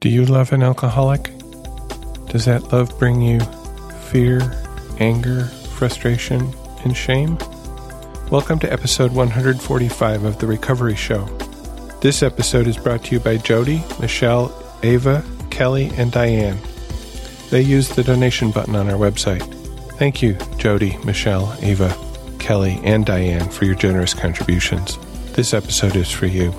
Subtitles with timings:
[0.00, 1.24] Do you love an alcoholic?
[2.28, 3.38] Does that love bring you
[4.08, 4.40] fear,
[4.98, 7.36] anger, frustration, and shame?
[8.30, 11.26] Welcome to episode 145 of The Recovery Show.
[12.00, 14.50] This episode is brought to you by Jody, Michelle,
[14.82, 16.58] Ava, Kelly, and Diane.
[17.50, 19.42] They use the donation button on our website.
[19.98, 21.94] Thank you, Jody, Michelle, Ava,
[22.38, 24.96] Kelly, and Diane, for your generous contributions.
[25.32, 26.54] This episode is for you.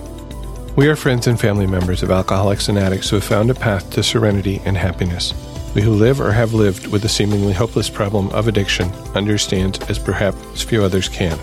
[0.77, 3.89] We are friends and family members of alcoholics and addicts who have found a path
[3.89, 5.33] to serenity and happiness.
[5.75, 9.99] We who live or have lived with the seemingly hopeless problem of addiction understand as
[9.99, 11.37] perhaps few others can.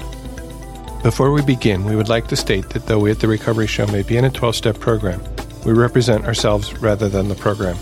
[1.03, 3.87] Before we begin, we would like to state that though we at the Recovery Show
[3.89, 5.23] may be in a 12 step program,
[5.63, 7.77] we represent ourselves rather than the program.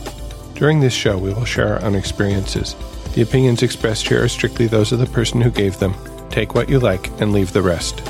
[0.55, 2.75] During this show, we will share our own experiences.
[3.15, 5.95] The opinions expressed here are strictly those of the person who gave them.
[6.29, 8.03] Take what you like and leave the rest.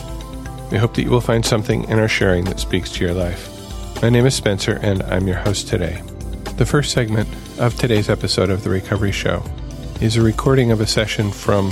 [0.71, 3.53] We hope that you will find something in our sharing that speaks to your life.
[4.03, 6.03] My name is Spencer, and I'm your host today.
[6.57, 7.29] The first segment
[7.61, 9.45] of today's episode of The Recovery Show
[10.01, 11.71] is a recording of a session from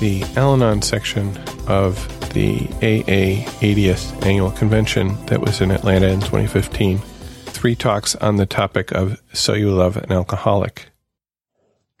[0.00, 1.36] the Al Anon section
[1.68, 1.96] of
[2.34, 6.98] the AA 80th annual convention that was in Atlanta in 2015.
[6.98, 10.86] Three talks on the topic of So You Love an Alcoholic.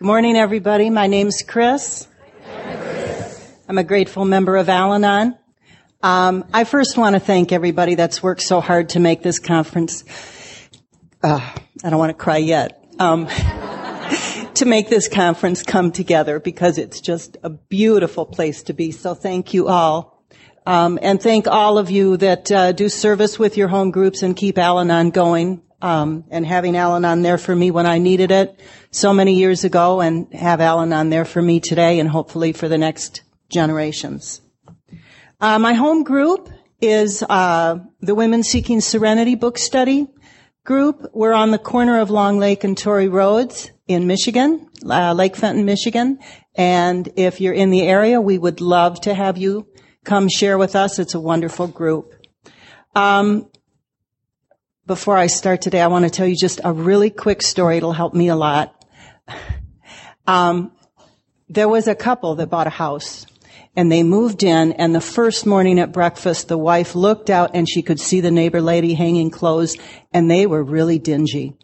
[0.00, 0.90] Good morning, everybody.
[0.90, 2.08] My name's Chris.
[3.68, 5.38] I'm a grateful member of Al Anon.
[6.02, 10.02] Um, I first want to thank everybody that's worked so hard to make this conference.
[11.22, 11.38] Uh,
[11.84, 12.84] I don't want to cry yet.
[12.98, 13.28] Um,
[14.54, 18.90] to make this conference come together because it's just a beautiful place to be.
[18.90, 20.24] So thank you all.
[20.66, 24.36] Um, and thank all of you that uh, do service with your home groups and
[24.36, 25.62] keep Al-Anon going.
[25.80, 28.58] Um, and having Al-Anon there for me when I needed it
[28.90, 32.78] so many years ago, and have Al-Anon there for me today, and hopefully for the
[32.78, 34.40] next generations.
[35.42, 40.06] Uh, my home group is uh, the Women Seeking Serenity book study
[40.62, 41.10] group.
[41.12, 45.64] We're on the corner of Long Lake and Torrey Roads in Michigan, uh, Lake Fenton,
[45.64, 46.20] Michigan.
[46.54, 49.66] And if you're in the area, we would love to have you
[50.04, 51.00] come share with us.
[51.00, 52.14] It's a wonderful group.
[52.94, 53.50] Um,
[54.86, 57.78] before I start today, I want to tell you just a really quick story.
[57.78, 58.72] It'll help me a lot.
[60.24, 60.70] Um,
[61.48, 63.26] there was a couple that bought a house
[63.74, 67.68] and they moved in and the first morning at breakfast the wife looked out and
[67.68, 69.76] she could see the neighbor lady hanging clothes
[70.12, 71.56] and they were really dingy.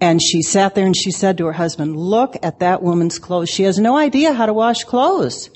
[0.00, 3.48] And she sat there and she said to her husband look at that woman's clothes.
[3.48, 5.50] She has no idea how to wash clothes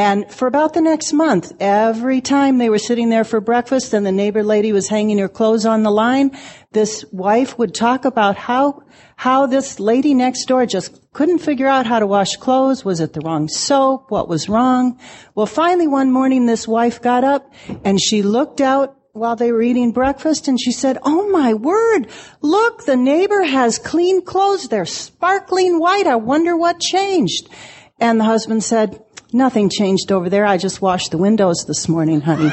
[0.00, 4.06] and for about the next month, every time they were sitting there for breakfast and
[4.06, 6.34] the neighbor lady was hanging her clothes on the line,
[6.72, 8.82] this wife would talk about how,
[9.16, 12.82] how this lady next door just couldn't figure out how to wash clothes.
[12.82, 14.10] Was it the wrong soap?
[14.10, 14.98] What was wrong?
[15.34, 17.52] Well, finally one morning this wife got up
[17.84, 22.06] and she looked out while they were eating breakfast and she said, Oh my word,
[22.40, 24.68] look, the neighbor has clean clothes.
[24.68, 26.06] They're sparkling white.
[26.06, 27.50] I wonder what changed.
[27.98, 30.44] And the husband said, Nothing changed over there.
[30.44, 32.50] I just washed the windows this morning, honey.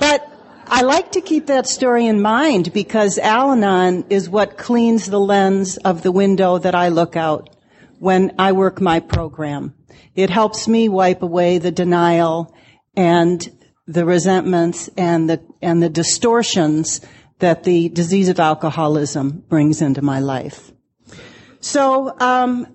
[0.00, 0.26] but
[0.66, 5.20] I like to keep that story in mind because Al Anon is what cleans the
[5.20, 7.54] lens of the window that I look out
[7.98, 9.74] when I work my program.
[10.14, 12.54] It helps me wipe away the denial
[12.96, 13.46] and
[13.86, 17.02] the resentments and the, and the distortions
[17.42, 20.72] that the disease of alcoholism brings into my life.
[21.60, 22.66] So, um,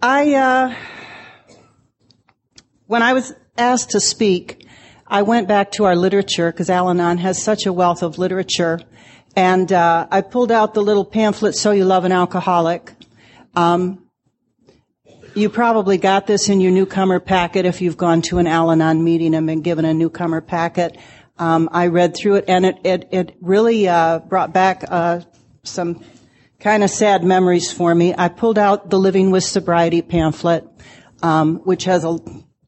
[0.00, 0.74] I, uh,
[2.86, 4.66] when I was asked to speak,
[5.06, 8.80] I went back to our literature because Al Anon has such a wealth of literature,
[9.36, 12.94] and uh, I pulled out the little pamphlet "So You Love an Alcoholic."
[13.54, 14.06] Um,
[15.34, 19.04] you probably got this in your newcomer packet if you've gone to an Al Anon
[19.04, 20.96] meeting and been given a newcomer packet.
[21.38, 25.20] Um, I read through it, and it it, it really uh, brought back uh,
[25.64, 26.04] some
[26.60, 28.14] kind of sad memories for me.
[28.16, 30.64] I pulled out the Living with Sobriety pamphlet,
[31.22, 32.18] um, which has a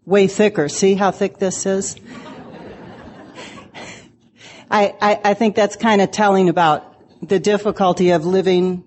[0.05, 0.69] way thicker.
[0.69, 1.97] See how thick this is?
[4.71, 6.93] I, I, I think that's kind of telling about
[7.27, 8.85] the difficulty of living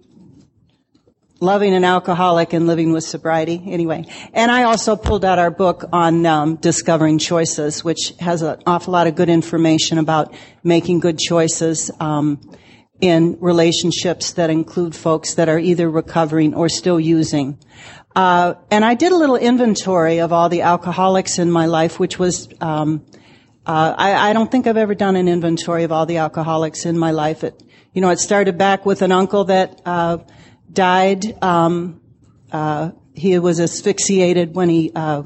[1.41, 3.61] loving an alcoholic and living with sobriety.
[3.65, 8.61] Anyway, and I also pulled out our book on um, discovering choices, which has an
[8.65, 10.33] awful lot of good information about
[10.63, 12.41] making good choices um,
[12.99, 17.57] in relationships that include folks that are either recovering or still using.
[18.15, 22.19] Uh, and I did a little inventory of all the alcoholics in my life, which
[22.19, 22.49] was.
[22.59, 23.05] Um,
[23.65, 26.97] uh, I, I, don't think I've ever done an inventory of all the alcoholics in
[26.97, 27.43] my life.
[27.43, 27.61] It,
[27.93, 30.19] you know, it started back with an uncle that uh,
[30.71, 31.41] died.
[31.43, 32.01] Um,
[32.51, 35.23] uh, he was asphyxiated when he uh,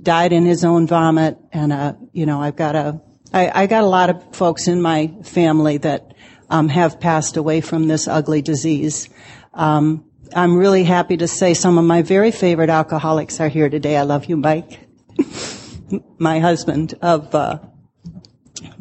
[0.00, 3.00] died in his own vomit, and uh, you know I've got a
[3.32, 6.14] I, I got a lot of folks in my family that
[6.50, 9.08] um, have passed away from this ugly disease.
[9.54, 13.96] Um, I'm really happy to say some of my very favorite alcoholics are here today.
[13.96, 14.80] I love you, Mike.
[16.18, 17.58] my husband of uh,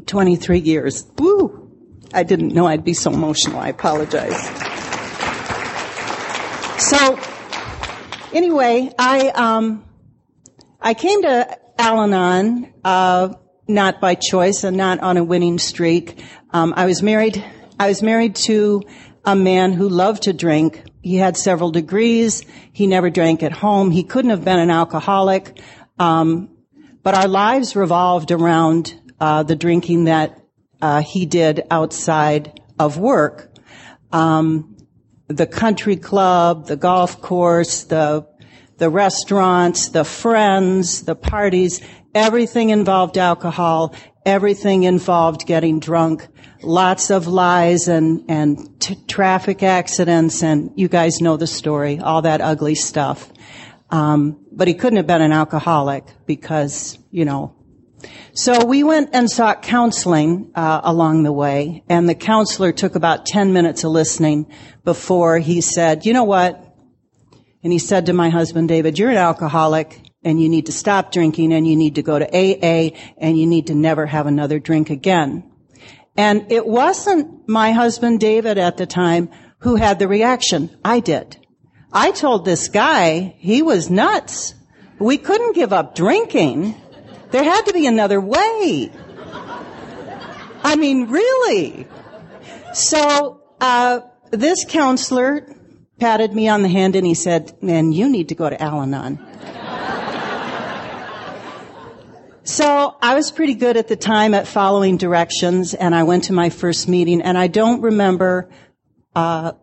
[0.06, 1.06] 23 years.
[1.18, 1.72] Woo!
[2.14, 3.60] I didn't know I'd be so emotional.
[3.60, 4.71] I apologize.
[6.82, 7.20] So,
[8.34, 9.86] anyway, I um,
[10.82, 13.36] I came to Al-Anon uh,
[13.68, 16.24] not by choice and not on a winning streak.
[16.50, 17.42] Um, I was married.
[17.80, 18.82] I was married to
[19.24, 20.84] a man who loved to drink.
[21.04, 22.44] He had several degrees.
[22.74, 23.92] He never drank at home.
[23.92, 25.62] He couldn't have been an alcoholic.
[26.00, 26.50] Um,
[27.04, 30.42] but our lives revolved around uh, the drinking that
[30.82, 33.56] uh, he did outside of work.
[34.12, 34.71] Um,
[35.32, 38.28] the country club, the golf course, the
[38.78, 41.82] the restaurants, the friends, the parties,
[42.16, 43.94] everything involved alcohol,
[44.26, 46.28] everything involved getting drunk,
[46.64, 52.24] lots of lies and, and t- traffic accidents, and you guys know the story, all
[52.24, 53.32] that ugly stuff.
[53.92, 57.56] Um, but he couldn't have been an alcoholic because, you know,
[58.34, 63.26] so we went and sought counseling uh, along the way, and the counselor took about
[63.26, 64.52] 10 minutes of listening
[64.84, 66.72] before he said, you know what?
[67.64, 71.12] And he said to my husband, David, you're an alcoholic and you need to stop
[71.12, 74.60] drinking and you need to go to AA and you need to never have another
[74.60, 75.44] drink again.
[76.18, 80.76] And it wasn't my husband David at the time who had the reaction.
[80.84, 81.38] I did.
[81.94, 84.56] I told this guy he was nuts.
[85.00, 86.76] We couldn't give up drinking.
[87.32, 88.92] There had to be another way.
[90.64, 91.88] I mean, really.
[92.74, 94.02] So, uh,
[94.32, 95.48] this counselor
[96.00, 99.18] patted me on the hand and he said, man, you need to go to Al-Anon.
[102.44, 106.34] so I was pretty good at the time at following directions and I went to
[106.34, 108.50] my first meeting and I don't remember,
[109.16, 109.54] uh,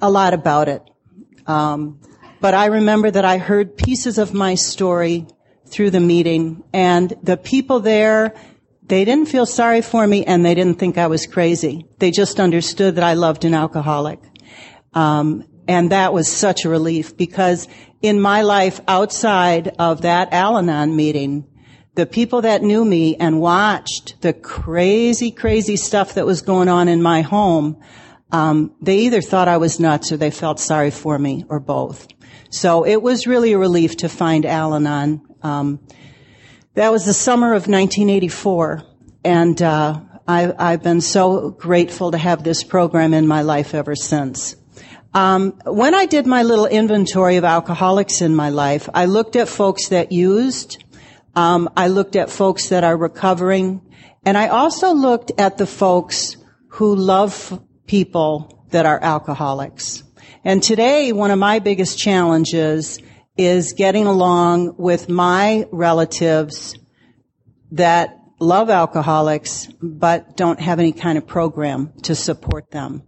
[0.00, 0.82] a lot about it.
[1.46, 2.00] Um,
[2.40, 5.26] but I remember that I heard pieces of my story
[5.68, 8.34] through the meeting and the people there,
[8.82, 11.86] they didn't feel sorry for me and they didn't think I was crazy.
[11.98, 14.20] They just understood that I loved an alcoholic.
[14.94, 17.68] Um, and that was such a relief because
[18.00, 21.46] in my life outside of that Al-Anon meeting,
[21.94, 26.88] the people that knew me and watched the crazy, crazy stuff that was going on
[26.88, 27.82] in my home,
[28.30, 32.06] um, they either thought I was nuts or they felt sorry for me or both.
[32.50, 35.80] So it was really a relief to find Al-Anon um,
[36.74, 38.82] that was the summer of 1984,
[39.24, 43.96] and uh, I, I've been so grateful to have this program in my life ever
[43.96, 44.56] since.
[45.14, 49.48] Um, when I did my little inventory of alcoholics in my life, I looked at
[49.48, 50.84] folks that used,
[51.34, 53.80] um, I looked at folks that are recovering,
[54.24, 56.36] and I also looked at the folks
[56.68, 60.04] who love people that are alcoholics.
[60.44, 63.00] And today, one of my biggest challenges
[63.38, 66.76] is getting along with my relatives
[67.70, 73.02] that love alcoholics but don't have any kind of program to support them.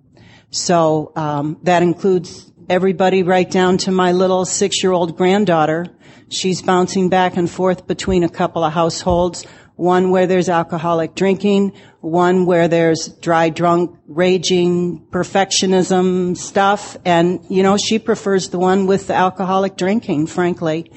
[0.50, 5.86] So um, that includes everybody right down to my little six-year-old granddaughter.
[6.28, 9.44] She's bouncing back and forth between a couple of households
[9.80, 11.72] one where there's alcoholic drinking,
[12.02, 18.86] one where there's dry drunk, raging, perfectionism stuff, and, you know, she prefers the one
[18.86, 20.92] with the alcoholic drinking, frankly.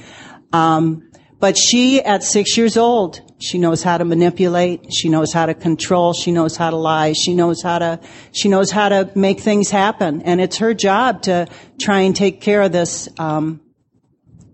[0.51, 1.09] Um,
[1.39, 5.53] but she, at six years old, she knows how to manipulate, she knows how to
[5.53, 8.01] control, she knows how to lie, she knows how to,
[8.33, 11.47] she knows how to make things happen, and it's her job to
[11.79, 13.61] try and take care of this, um,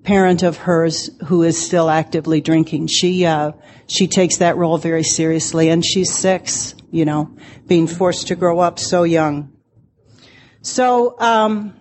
[0.10, 2.88] parent of hers who is still actively drinking.
[2.88, 3.52] She uh,
[3.86, 6.74] she takes that role very seriously, and she's six.
[6.90, 7.38] You know,
[7.68, 9.54] being forced to grow up so young.
[10.64, 11.76] So um,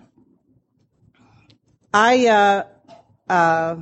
[1.91, 2.27] I.
[2.27, 2.63] Uh,
[3.27, 3.75] uh,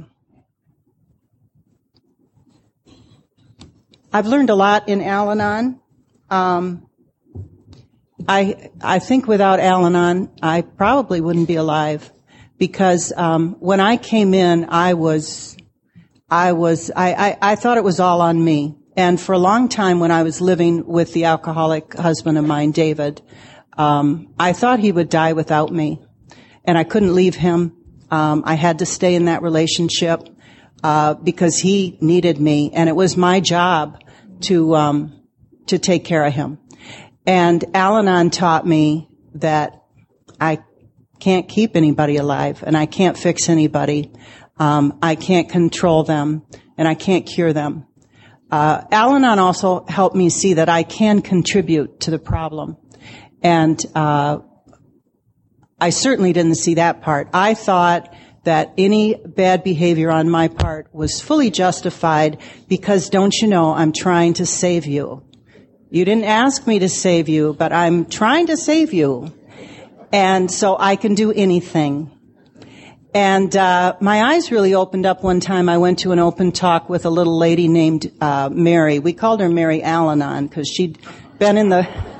[4.13, 5.81] I've learned a lot in Al-Anon.
[6.29, 6.87] Um,
[8.29, 12.13] I I think without Al-Anon, I probably wouldn't be alive
[12.57, 15.55] because um, when I came in, I was,
[16.29, 18.77] I was, I, I, I thought it was all on me.
[18.95, 22.71] And for a long time, when I was living with the alcoholic husband of mine,
[22.71, 23.21] David,
[23.77, 26.01] um, I thought he would die without me,
[26.65, 27.77] and I couldn't leave him.
[28.09, 30.27] Um, I had to stay in that relationship
[30.83, 34.01] uh, because he needed me, and it was my job
[34.41, 35.21] to um,
[35.67, 36.57] to take care of him.
[37.27, 39.83] And Al-Anon taught me that
[40.39, 40.59] I
[41.19, 44.11] can't keep anybody alive and I can't fix anybody.
[44.57, 46.43] Um, I can't control them
[46.77, 47.85] and I can't cure them.
[48.51, 52.77] uh, Al-Anon also helped me see that I can contribute to the problem.
[53.41, 54.39] And uh,
[55.79, 57.29] I certainly didn't see that part.
[57.33, 58.13] I thought
[58.45, 63.91] that any bad behavior on my part was fully justified because don't you know, I'm
[63.91, 65.23] trying to save you.
[65.89, 69.33] You didn't ask me to save you, but I'm trying to save you.
[70.11, 72.11] And so I can do anything.
[73.13, 75.69] And uh, my eyes really opened up one time.
[75.69, 78.99] I went to an open talk with a little lady named uh, Mary.
[78.99, 80.99] We called her Mary Al-Anon because she'd
[81.39, 81.87] been in the.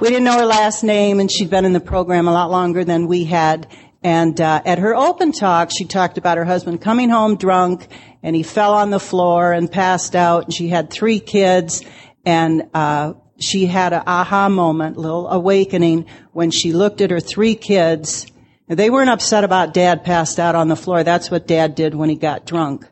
[0.00, 2.84] We didn't know her last name, and she'd been in the program a lot longer
[2.84, 3.66] than we had.
[4.00, 7.88] And uh, at her open talk, she talked about her husband coming home drunk,
[8.22, 10.44] and he fell on the floor and passed out.
[10.44, 11.84] And she had three kids,
[12.24, 17.54] and uh, she had an aha moment, little awakening, when she looked at her three
[17.54, 18.26] kids
[18.68, 21.02] they weren't upset about dad passed out on the floor.
[21.02, 22.86] That's what dad did when he got drunk.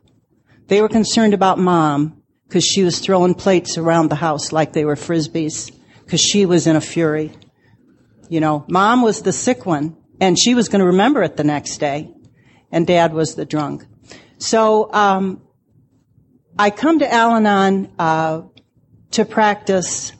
[0.68, 4.86] They were concerned about mom because she was throwing plates around the house like they
[4.86, 5.70] were frisbees
[6.02, 7.32] because she was in a fury.
[8.30, 11.44] You know, mom was the sick one and she was going to remember it the
[11.44, 12.10] next day
[12.72, 13.84] and dad was the drunk.
[14.38, 15.42] So, um,
[16.58, 18.42] I come to Al-Anon, uh,
[19.10, 20.12] to practice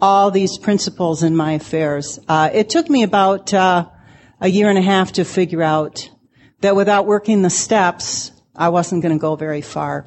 [0.00, 2.18] all these principles in my affairs.
[2.28, 3.86] Uh, it took me about, uh,
[4.40, 6.08] a year and a half to figure out
[6.60, 10.04] that without working the steps, I wasn't going to go very far.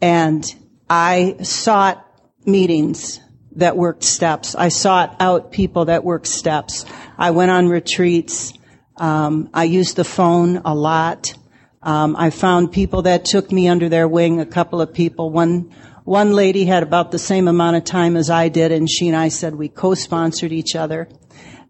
[0.00, 0.44] And
[0.88, 2.04] I sought
[2.44, 3.20] meetings
[3.56, 4.54] that worked steps.
[4.54, 6.84] I sought out people that worked steps.
[7.18, 8.52] I went on retreats.
[8.96, 11.34] Um, I used the phone a lot.
[11.82, 14.40] Um, I found people that took me under their wing.
[14.40, 15.30] A couple of people.
[15.30, 15.74] One
[16.06, 19.16] one lady had about the same amount of time as I did, and she and
[19.16, 21.08] I said we co-sponsored each other.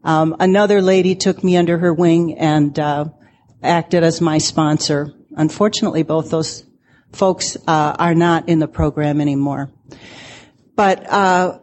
[0.04, 3.06] Um, another lady took me under her wing and uh,
[3.62, 5.10] acted as my sponsor.
[5.34, 6.66] Unfortunately, both those
[7.12, 9.72] folks uh, are not in the program anymore.
[10.74, 11.60] But uh,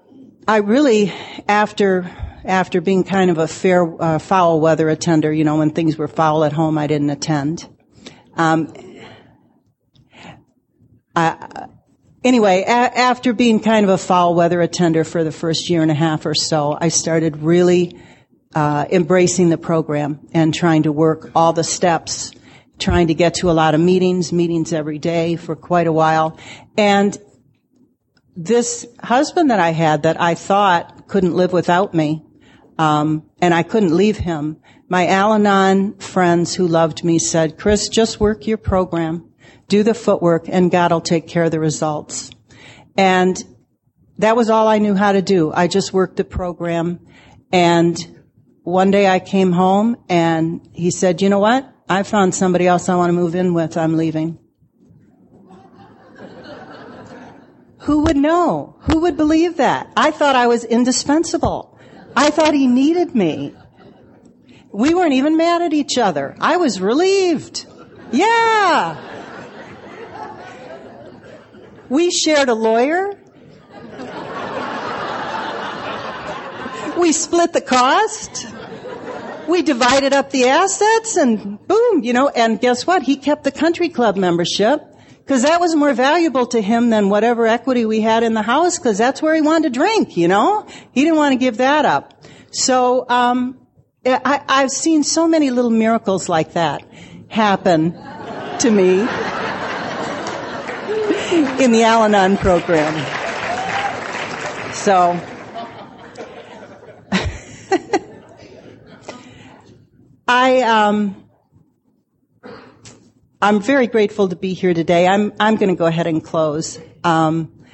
[0.47, 1.13] I really,
[1.47, 2.09] after
[2.43, 6.07] after being kind of a fair uh, foul weather attender, you know, when things were
[6.07, 7.69] foul at home, I didn't attend.
[8.35, 8.73] Um,
[11.15, 11.67] I,
[12.23, 15.91] anyway, a- after being kind of a foul weather attender for the first year and
[15.91, 17.99] a half or so, I started really
[18.55, 22.31] uh, embracing the program and trying to work all the steps,
[22.79, 26.37] trying to get to a lot of meetings, meetings every day for quite a while.
[26.77, 27.17] And
[28.35, 32.23] this husband that I had that I thought couldn't live without me,
[32.77, 34.57] um, and I couldn't leave him.
[34.89, 39.29] My Al-Anon friends who loved me said, "Chris, just work your program,
[39.73, 42.29] do the footwork, and God will take care of the results."
[42.95, 43.35] And
[44.19, 45.51] that was all I knew how to do.
[45.51, 46.99] I just worked the program,
[47.51, 47.97] and
[48.63, 51.69] one day I came home and he said, you know what?
[51.89, 53.75] I found somebody else I want to move in with.
[53.75, 54.39] I'm leaving.
[57.79, 58.77] Who would know?
[58.87, 59.91] Who would believe that?
[59.97, 61.77] I thought I was indispensable.
[62.15, 63.53] I thought he needed me.
[64.71, 66.37] We weren't even mad at each other.
[66.39, 67.65] I was relieved.
[68.13, 68.95] Yeah.
[71.89, 73.19] We shared a lawyer.
[76.97, 78.47] We split the cost
[79.47, 83.03] we divided up the assets and boom, you know, and guess what?
[83.03, 84.81] He kept the country club membership
[85.19, 88.77] because that was more valuable to him than whatever equity we had in the house
[88.77, 90.65] because that's where he wanted to drink, you know?
[90.91, 92.23] He didn't want to give that up.
[92.51, 93.59] So, um,
[94.05, 96.85] I, I've seen so many little miracles like that
[97.29, 97.93] happen
[98.59, 99.07] to me
[101.33, 102.93] in the Al-Anon program.
[104.73, 105.19] So,
[110.27, 111.27] I um,
[113.41, 115.07] I'm very grateful to be here today.
[115.07, 116.77] I'm I'm going to go ahead and close.
[117.03, 117.65] Um,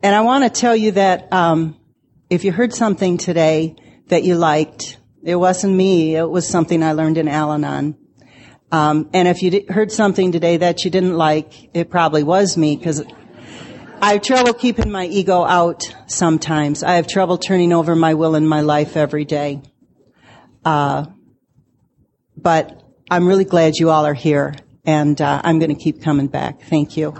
[0.00, 1.76] and I want to tell you that um,
[2.30, 3.74] if you heard something today
[4.08, 6.14] that you liked, it wasn't me.
[6.14, 7.98] It was something I learned in Al-Anon.
[8.74, 12.76] Um, and if you heard something today that you didn't like, it probably was me
[12.76, 13.04] because
[14.02, 16.82] I have trouble keeping my ego out sometimes.
[16.82, 19.62] I have trouble turning over my will in my life every day.
[20.64, 21.06] Uh,
[22.36, 26.26] but I'm really glad you all are here, and uh, I'm going to keep coming
[26.26, 26.62] back.
[26.62, 27.14] Thank you.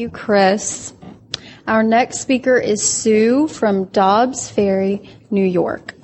[0.00, 0.94] You, Chris.
[1.66, 5.94] Our next speaker is Sue from Dobbs Ferry, New York.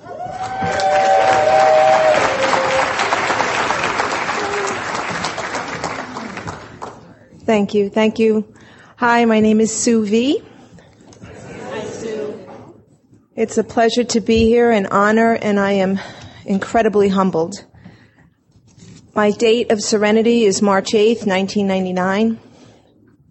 [7.46, 7.88] Thank you.
[7.88, 8.52] Thank you.
[8.96, 10.42] Hi, my name is Sue V.
[11.22, 12.48] Hi, Sue.
[13.34, 15.98] It's a pleasure to be here, an honor, and I am
[16.44, 17.64] incredibly humbled.
[19.14, 22.40] My date of serenity is March 8th, 1999.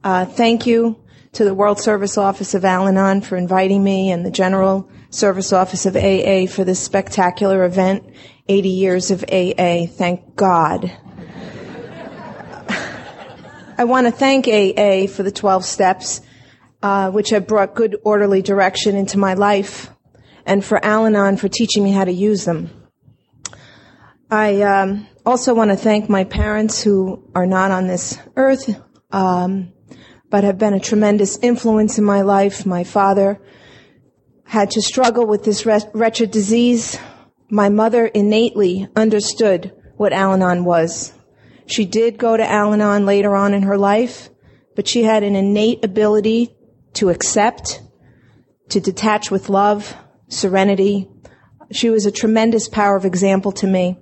[0.05, 0.95] Uh, thank you
[1.31, 5.51] to the World Service Office of Al Anon for inviting me and the General Service
[5.51, 8.13] Office of AA for this spectacular event,
[8.47, 9.88] 80 years of AA.
[9.88, 10.95] Thank God.
[13.79, 16.21] I want to thank AA for the 12 steps,
[16.83, 19.89] uh, which have brought good orderly direction into my life
[20.45, 22.69] and for Al Anon for teaching me how to use them.
[24.29, 28.79] I um, also want to thank my parents who are not on this earth,
[29.12, 29.71] um,
[30.36, 32.65] but have been a tremendous influence in my life.
[32.65, 33.39] My father
[34.44, 37.00] had to struggle with this wretched disease.
[37.50, 41.13] My mother innately understood what Al Anon was.
[41.68, 44.30] She did go to Al Anon later on in her life,
[44.75, 46.54] but she had an innate ability
[46.96, 47.82] to accept,
[48.72, 49.96] to detach with love,
[50.27, 51.08] serenity.
[51.72, 53.98] She was a tremendous power of example to me.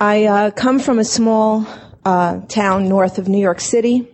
[0.00, 1.64] I uh, come from a small
[2.04, 4.11] uh, town north of New York City.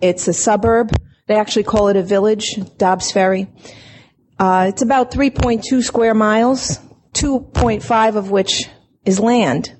[0.00, 0.92] It's a suburb.
[1.26, 3.48] They actually call it a village, Dobbs Ferry.
[4.38, 6.78] Uh, it's about 3.2 square miles,
[7.14, 8.68] 2.5 of which
[9.04, 9.74] is land.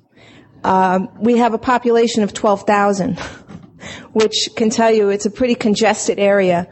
[0.65, 3.19] Um, we have a population of 12,000,
[4.13, 6.69] which can tell you it's a pretty congested area.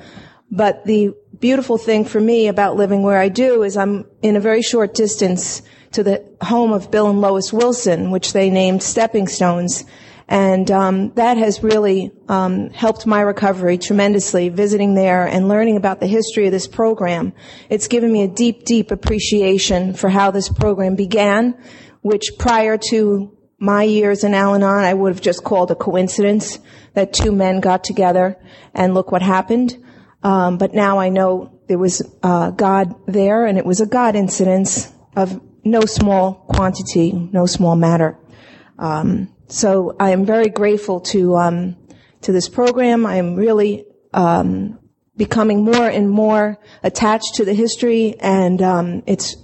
[0.50, 4.40] But the beautiful thing for me about living where I do is I'm in a
[4.40, 5.62] very short distance
[5.92, 9.84] to the home of Bill and Lois Wilson, which they named Stepping Stones.
[10.28, 16.00] And um, that has really um, helped my recovery tremendously, visiting there and learning about
[16.00, 17.32] the history of this program.
[17.70, 21.56] It's given me a deep, deep appreciation for how this program began,
[22.02, 26.58] which prior to my years in Al-Anon, I would have just called a coincidence
[26.94, 28.36] that two men got together
[28.74, 29.76] and look what happened.
[30.22, 34.16] Um, but now I know there was uh, God there, and it was a God
[34.16, 38.18] incidence of no small quantity, no small matter.
[38.78, 41.76] Um, so I am very grateful to um,
[42.22, 43.06] to this program.
[43.06, 44.78] I am really um,
[45.16, 49.36] becoming more and more attached to the history, and um, it's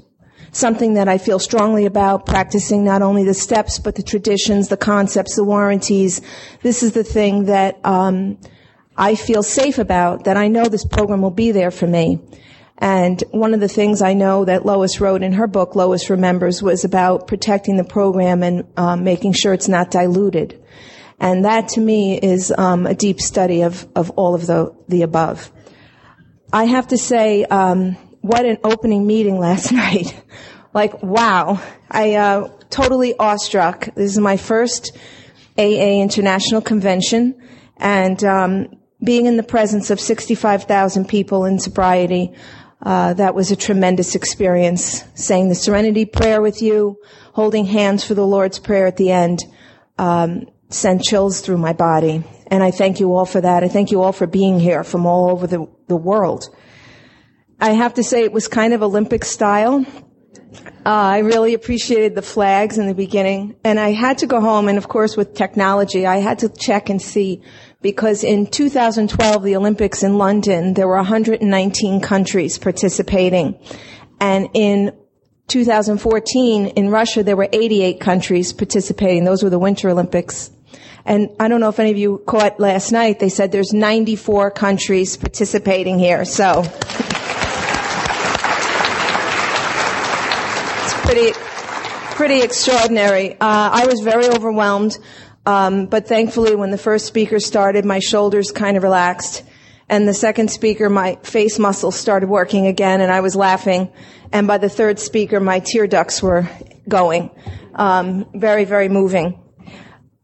[0.50, 2.26] something that I feel strongly about.
[2.26, 6.20] Practicing not only the steps, but the traditions, the concepts, the warranties.
[6.62, 8.38] This is the thing that um,
[8.96, 10.24] I feel safe about.
[10.24, 12.20] That I know this program will be there for me.
[12.78, 16.62] And one of the things I know that Lois wrote in her book, Lois Remembers,
[16.62, 20.62] was about protecting the program and um, making sure it's not diluted.
[21.20, 25.02] And that to me is um, a deep study of, of all of the, the
[25.02, 25.52] above.
[26.52, 30.20] I have to say, um, what an opening meeting last night.
[30.74, 31.62] like, wow.
[31.90, 33.94] I, uh, totally awestruck.
[33.94, 34.96] This is my first
[35.56, 37.40] AA International Convention.
[37.76, 42.32] And, um, being in the presence of 65,000 people in sobriety,
[42.82, 45.04] uh, that was a tremendous experience.
[45.14, 46.98] Saying the Serenity Prayer with you,
[47.32, 49.38] holding hands for the Lord's Prayer at the end,
[49.98, 52.24] um, sent chills through my body.
[52.48, 53.62] And I thank you all for that.
[53.62, 56.44] I thank you all for being here from all over the, the world.
[57.60, 59.86] I have to say it was kind of Olympic style.
[60.84, 63.54] Uh, I really appreciated the flags in the beginning.
[63.62, 66.90] And I had to go home, and of course with technology, I had to check
[66.90, 67.42] and see
[67.82, 73.58] because in 2012, the Olympics in London, there were 119 countries participating.
[74.20, 74.92] And in
[75.48, 79.24] 2014, in Russia, there were 88 countries participating.
[79.24, 80.50] Those were the Winter Olympics.
[81.04, 84.52] And I don't know if any of you caught last night, they said there's 94
[84.52, 86.24] countries participating here.
[86.24, 86.60] So
[90.78, 91.32] it's pretty,
[92.14, 93.32] pretty extraordinary.
[93.32, 94.96] Uh, I was very overwhelmed.
[95.44, 99.42] Um, but thankfully, when the first speaker started, my shoulders kind of relaxed.
[99.88, 103.92] And the second speaker, my face muscles started working again, and I was laughing.
[104.32, 106.48] And by the third speaker, my tear ducts were
[106.88, 107.30] going.
[107.74, 109.38] Um, very, very moving.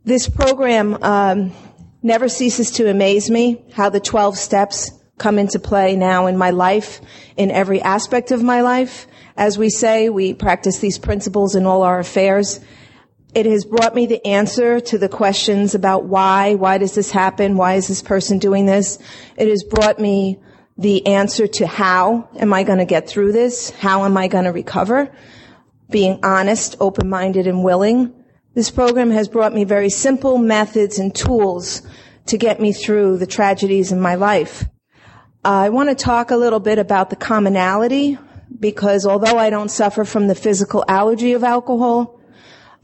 [0.05, 1.53] This program um,
[2.03, 6.51] never ceases to amaze me how the 12 steps come into play now in my
[6.51, 7.01] life,
[7.37, 9.07] in every aspect of my life.
[9.37, 12.61] As we say, we practice these principles in all our affairs.
[13.35, 17.57] It has brought me the answer to the questions about why, why does this happen?
[17.57, 18.99] Why is this person doing this?
[19.37, 20.39] It has brought me
[20.79, 23.71] the answer to how am I going to get through this?
[23.71, 25.15] How am I going to recover?
[25.91, 28.15] Being honest, open-minded, and willing.
[28.55, 31.83] This program has brought me very simple methods and tools
[32.27, 34.65] to get me through the tragedies in my life.
[35.45, 38.19] I want to talk a little bit about the commonality
[38.59, 42.18] because although I don't suffer from the physical allergy of alcohol,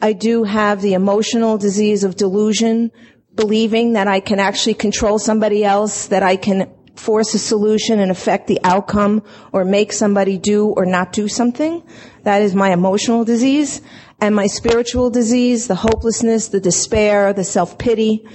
[0.00, 2.90] I do have the emotional disease of delusion,
[3.35, 8.11] believing that I can actually control somebody else, that I can force a solution and
[8.11, 11.83] affect the outcome or make somebody do or not do something.
[12.22, 13.80] That is my emotional disease.
[14.20, 18.26] And my spiritual disease, the hopelessness, the despair, the self-pity,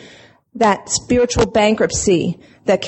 [0.55, 2.85] that spiritual bankruptcy that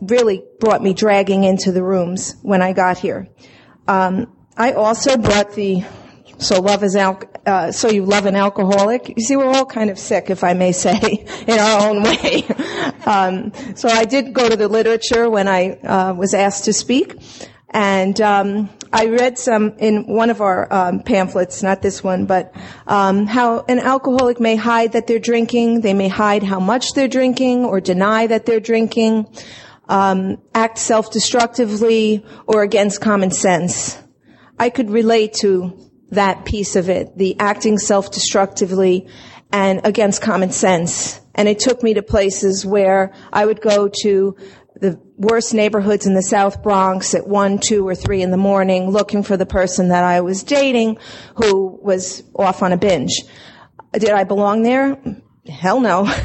[0.00, 3.28] really brought me dragging into the rooms when I got here.
[3.86, 5.84] Um, I also brought the
[6.42, 9.08] so love is al- uh, so you love an alcoholic.
[9.16, 10.98] You see, we're all kind of sick, if I may say,
[11.46, 12.42] in our own way.
[13.06, 17.16] um, so I did go to the literature when I uh, was asked to speak,
[17.70, 22.54] and um, I read some in one of our um, pamphlets, not this one, but
[22.86, 25.80] um, how an alcoholic may hide that they're drinking.
[25.80, 29.34] They may hide how much they're drinking or deny that they're drinking,
[29.88, 33.98] um, act self-destructively or against common sense.
[34.58, 39.08] I could relate to that piece of it, the acting self-destructively
[39.52, 41.20] and against common sense.
[41.34, 44.36] And it took me to places where I would go to
[44.76, 48.90] the worst neighborhoods in the South Bronx at one, two, or three in the morning
[48.90, 50.98] looking for the person that I was dating
[51.36, 53.22] who was off on a binge.
[53.92, 54.98] Did I belong there?
[55.48, 56.12] Hell no.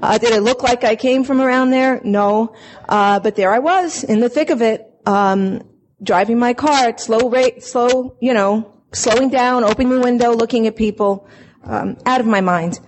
[0.00, 2.00] Uh, did it look like I came from around there?
[2.02, 2.54] No.
[2.88, 5.62] Uh, but there I was in the thick of it, um,
[6.02, 10.66] driving my car at slow rate, slow, you know, slowing down, opening the window, looking
[10.66, 11.26] at people,
[11.64, 12.78] um, out of my mind.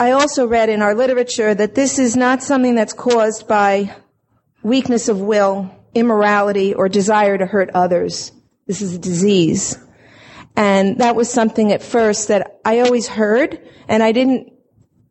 [0.00, 3.94] I also read in our literature that this is not something that's caused by
[4.62, 8.32] weakness of will, immorality, or desire to hurt others.
[8.66, 9.78] This is a disease.
[10.56, 14.52] And that was something at first that I always heard, and I didn't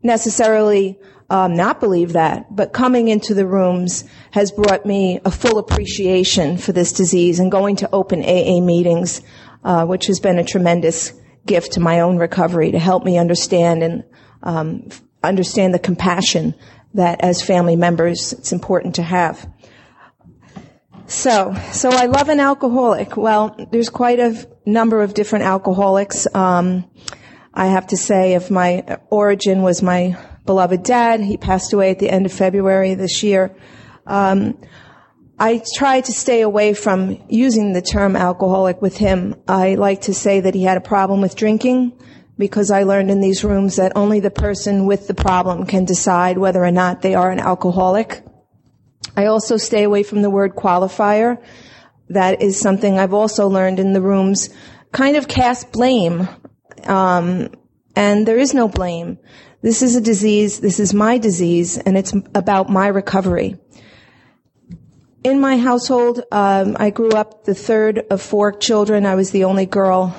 [0.04, 1.00] necessarily
[1.32, 6.58] um, not believe that, but coming into the rooms has brought me a full appreciation
[6.58, 9.22] for this disease and going to open AA meetings,
[9.64, 11.14] uh, which has been a tremendous
[11.46, 14.04] gift to my own recovery to help me understand and
[14.44, 14.90] um,
[15.24, 16.54] understand the compassion
[16.96, 19.50] that as family members it's important to have.
[21.08, 23.16] So, so I love an alcoholic.
[23.16, 26.28] Well, there's quite a number of different alcoholics.
[26.36, 26.92] Um,
[27.54, 32.00] I have to say, if my origin was my beloved dad, he passed away at
[32.00, 33.56] the end of February this year.
[34.06, 34.58] Um,
[35.40, 39.36] I try to stay away from using the term alcoholic with him.
[39.48, 41.94] I like to say that he had a problem with drinking
[42.38, 46.38] because I learned in these rooms that only the person with the problem can decide
[46.38, 48.24] whether or not they are an alcoholic.
[49.16, 51.44] I also stay away from the word qualifier.
[52.10, 54.50] That is something I've also learned in the rooms.
[54.92, 56.28] Kind of cast blame,
[56.86, 57.50] um,
[57.96, 59.18] and there is no blame.
[59.62, 60.60] This is a disease.
[60.60, 63.58] This is my disease, and it's about my recovery.
[65.24, 69.06] In my household, um, I grew up the third of four children.
[69.06, 70.16] I was the only girl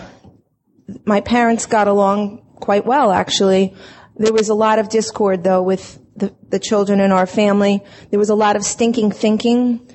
[1.05, 3.75] my parents got along quite well, actually.
[4.17, 7.83] There was a lot of discord, though, with the, the children in our family.
[8.11, 9.89] There was a lot of stinking thinking.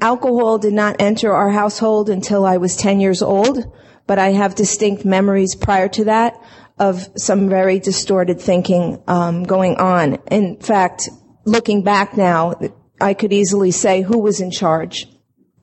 [0.00, 3.64] Alcohol did not enter our household until I was 10 years old,
[4.06, 6.38] but I have distinct memories prior to that
[6.78, 10.14] of some very distorted thinking um, going on.
[10.30, 11.08] In fact,
[11.44, 12.54] looking back now,
[13.00, 15.06] I could easily say who was in charge.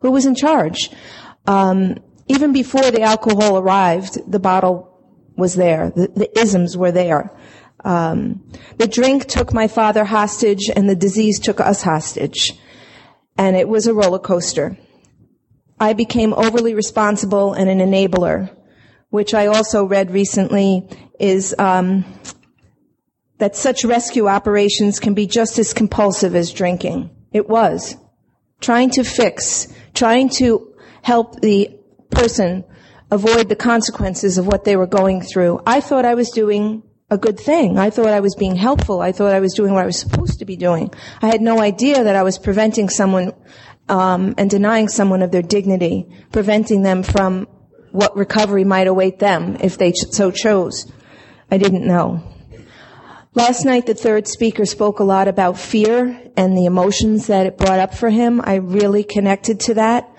[0.01, 0.89] Who was in charge?
[1.45, 1.97] Um,
[2.27, 4.89] even before the alcohol arrived, the bottle
[5.35, 5.91] was there.
[5.95, 7.31] The, the isms were there.
[7.83, 12.53] Um, the drink took my father hostage, and the disease took us hostage.
[13.37, 14.77] And it was a roller coaster.
[15.79, 18.55] I became overly responsible and an enabler,
[19.13, 22.03] which I also read recently is um,
[23.37, 27.11] that such rescue operations can be just as compulsive as drinking.
[27.31, 27.95] It was.
[28.59, 30.73] Trying to fix, trying to
[31.03, 31.77] help the
[32.09, 32.63] person
[33.11, 35.61] avoid the consequences of what they were going through.
[35.67, 37.77] I thought I was doing a good thing.
[37.77, 38.99] I thought I was being helpful.
[38.99, 40.91] I thought I was doing what I was supposed to be doing.
[41.21, 43.33] I had no idea that I was preventing someone
[43.87, 47.47] um, and denying someone of their dignity, preventing them from
[47.93, 50.91] what recovery might await them if they so chose.
[51.51, 52.23] I didn't know.
[53.35, 57.57] Last night, the third speaker spoke a lot about fear and the emotions that it
[57.57, 58.41] brought up for him.
[58.43, 60.11] I really connected to that.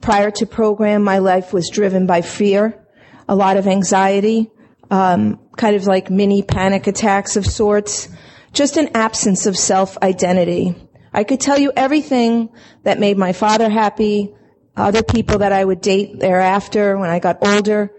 [0.00, 2.84] Prior to program, my life was driven by fear,
[3.28, 4.50] a lot of anxiety,
[4.90, 8.08] um, kind of like mini panic attacks of sorts,
[8.52, 10.74] just an absence of self-identity.
[11.12, 12.48] I could tell you everything
[12.82, 14.34] that made my father happy,
[14.76, 17.90] other people that I would date thereafter when I got older.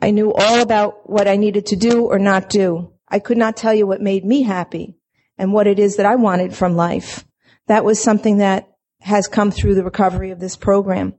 [0.00, 2.92] I knew all about what I needed to do or not do.
[3.08, 4.96] I could not tell you what made me happy
[5.38, 7.24] and what it is that I wanted from life.
[7.68, 8.68] That was something that
[9.00, 11.14] has come through the recovery of this program.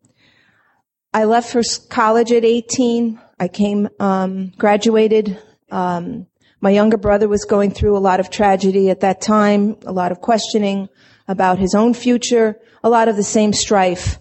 [1.13, 3.19] I left for college at 18.
[3.39, 5.39] I came, um, graduated.
[5.71, 6.27] Um,
[6.59, 10.11] my younger brother was going through a lot of tragedy at that time, a lot
[10.11, 10.89] of questioning,
[11.27, 14.19] about his own future, a lot of the same strife.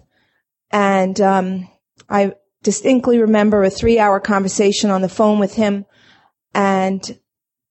[0.71, 1.69] And um,
[2.09, 5.87] I distinctly remember a three-hour conversation on the phone with him,
[6.55, 7.19] and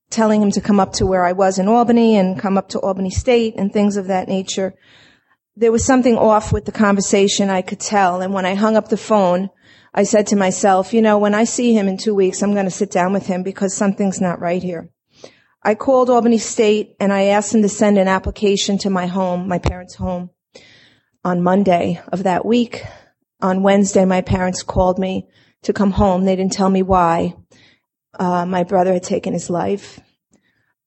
[0.09, 2.79] telling him to come up to where I was in Albany and come up to
[2.79, 4.75] Albany State and things of that nature.
[5.55, 8.21] There was something off with the conversation I could tell.
[8.21, 9.49] And when I hung up the phone,
[9.93, 12.65] I said to myself, you know, when I see him in two weeks, I'm going
[12.65, 14.89] to sit down with him because something's not right here.
[15.63, 19.47] I called Albany State and I asked them to send an application to my home,
[19.47, 20.29] my parents' home,
[21.25, 22.83] on Monday of that week.
[23.41, 25.27] On Wednesday, my parents called me
[25.63, 26.23] to come home.
[26.23, 27.33] They didn't tell me why.
[28.17, 29.99] Uh, my brother had taken his life.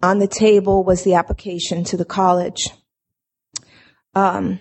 [0.00, 2.70] On the table was the application to the college.
[4.14, 4.60] Um,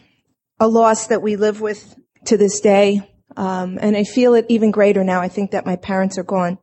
[0.59, 4.71] a loss that we live with to this day, um, and I feel it even
[4.71, 5.21] greater now.
[5.21, 6.57] I think that my parents are gone.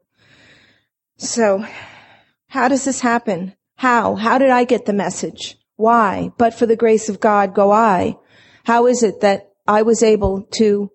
[1.16, 1.64] So,
[2.48, 3.55] how does this happen?
[3.77, 4.16] How?
[4.16, 5.57] How did I get the message?
[5.77, 6.33] Why?
[6.37, 8.16] But for the grace of God, go I.
[8.64, 10.90] How is it that I was able to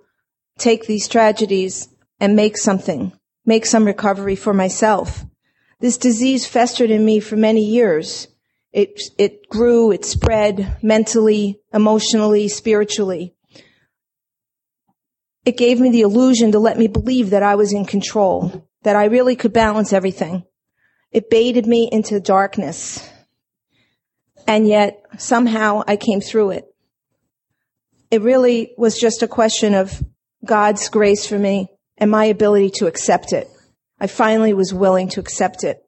[0.58, 1.88] take these tragedies
[2.20, 3.14] and make something?
[3.50, 5.26] make some recovery for myself.
[5.80, 8.28] This disease festered in me for many years.
[8.72, 13.34] It, it grew, it spread mentally, emotionally, spiritually.
[15.46, 18.96] It gave me the illusion to let me believe that I was in control, that
[18.96, 20.44] I really could balance everything.
[21.12, 23.10] It baited me into darkness.
[24.48, 26.66] And yet somehow I came through it.
[28.12, 30.04] It really was just a question of
[30.44, 31.68] God's grace for me
[31.98, 33.48] and my ability to accept it.
[34.00, 35.84] I finally was willing to accept it.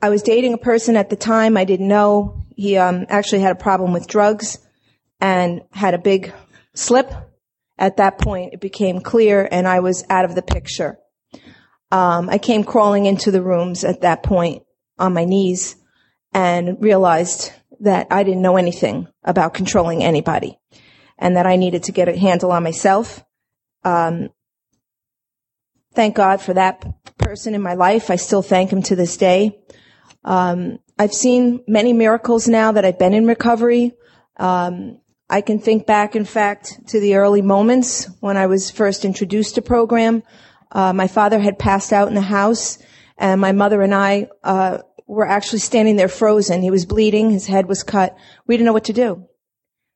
[0.00, 2.44] I was dating a person at the time I didn't know.
[2.56, 4.58] He um, actually had a problem with drugs
[5.20, 6.32] and had a big
[6.74, 7.12] slip.
[7.78, 10.98] At that point, it became clear and I was out of the picture.
[11.90, 14.62] Um, I came crawling into the rooms at that point
[14.98, 15.76] on my knees
[16.32, 20.58] and realized that I didn't know anything about controlling anybody
[21.18, 23.24] and that I needed to get a handle on myself
[23.84, 24.30] um,
[25.94, 26.84] thank God for that
[27.18, 28.10] person in my life.
[28.10, 29.58] I still thank him to this day.
[30.24, 33.92] Um, I've seen many miracles now that I've been in recovery.
[34.36, 39.04] Um, I can think back, in fact, to the early moments when I was first
[39.04, 40.22] introduced to program.
[40.70, 42.78] Uh, my father had passed out in the house,
[43.18, 44.78] and my mother and I uh,
[45.14, 46.62] were actually standing there frozen.
[46.62, 48.16] He was bleeding, his head was cut.
[48.46, 49.26] We didn't know what to do.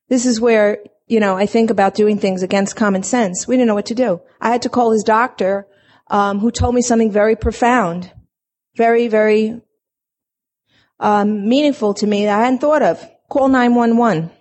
[0.08, 3.46] This is where you know, I think about doing things against common sense.
[3.46, 4.20] We didn't know what to do.
[4.40, 5.66] I had to call his doctor,
[6.08, 8.12] um, who told me something very profound,
[8.76, 9.60] very, very
[10.98, 13.04] um, meaningful to me that I hadn't thought of.
[13.28, 14.30] Call 911.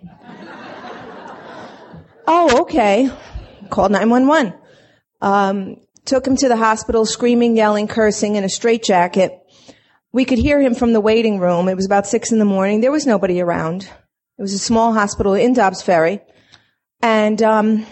[2.26, 3.10] oh, okay.
[3.70, 4.54] Called 911.
[5.20, 9.38] Um, took him to the hospital, screaming, yelling, cursing in a straitjacket.
[10.16, 11.68] We could hear him from the waiting room.
[11.68, 12.80] It was about six in the morning.
[12.80, 13.82] There was nobody around.
[13.82, 16.22] It was a small hospital in Dobbs Ferry.
[17.02, 17.84] And um,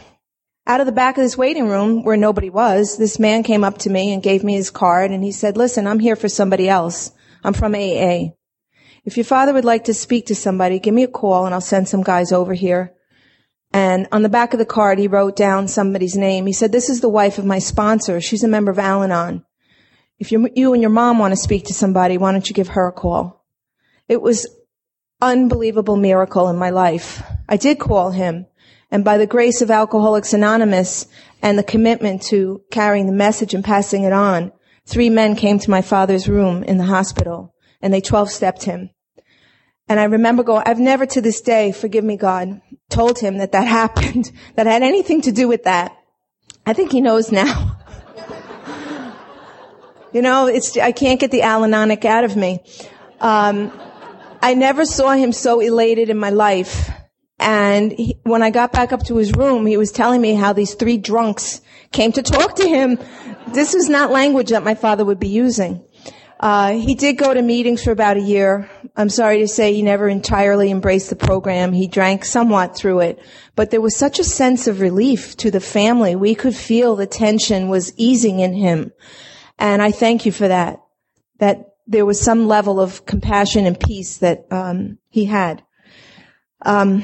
[0.66, 3.76] out of the back of this waiting room where nobody was, this man came up
[3.80, 6.66] to me and gave me his card and he said, listen, I'm here for somebody
[6.66, 7.10] else.
[7.44, 8.30] I'm from AA.
[9.04, 11.60] If your father would like to speak to somebody, give me a call and I'll
[11.60, 12.94] send some guys over here.
[13.74, 16.46] And on the back of the card, he wrote down somebody's name.
[16.46, 18.18] He said, this is the wife of my sponsor.
[18.22, 19.44] She's a member of Al-Anon.
[20.18, 22.68] If you, you and your mom want to speak to somebody, why don't you give
[22.68, 23.44] her a call?
[24.08, 24.46] It was
[25.20, 27.22] unbelievable miracle in my life.
[27.48, 28.46] I did call him
[28.94, 31.08] and by the grace of Alcoholics Anonymous
[31.42, 34.52] and the commitment to carrying the message and passing it on,
[34.86, 38.90] three men came to my father's room in the hospital and they 12 stepped him.
[39.88, 43.50] And I remember going, I've never to this day, forgive me God, told him that
[43.50, 45.96] that happened, that had anything to do with that.
[46.64, 47.73] I think he knows now.
[50.14, 52.60] You know, it's, I can't get the Al-Anonic out of me.
[53.20, 53.70] Um,
[54.40, 56.90] I never saw him so elated in my life
[57.38, 60.52] and he, when I got back up to his room, he was telling me how
[60.52, 61.60] these three drunks
[61.92, 62.98] came to talk to him.
[63.48, 65.84] This is not language that my father would be using.
[66.40, 68.70] Uh, he did go to meetings for about a year.
[68.96, 71.72] I'm sorry to say he never entirely embraced the program.
[71.72, 73.18] He drank somewhat through it,
[73.56, 76.16] but there was such a sense of relief to the family.
[76.16, 78.92] We could feel the tension was easing in him.
[79.58, 80.80] And I thank you for that.
[81.38, 85.62] That there was some level of compassion and peace that um, he had.
[86.62, 87.02] Um,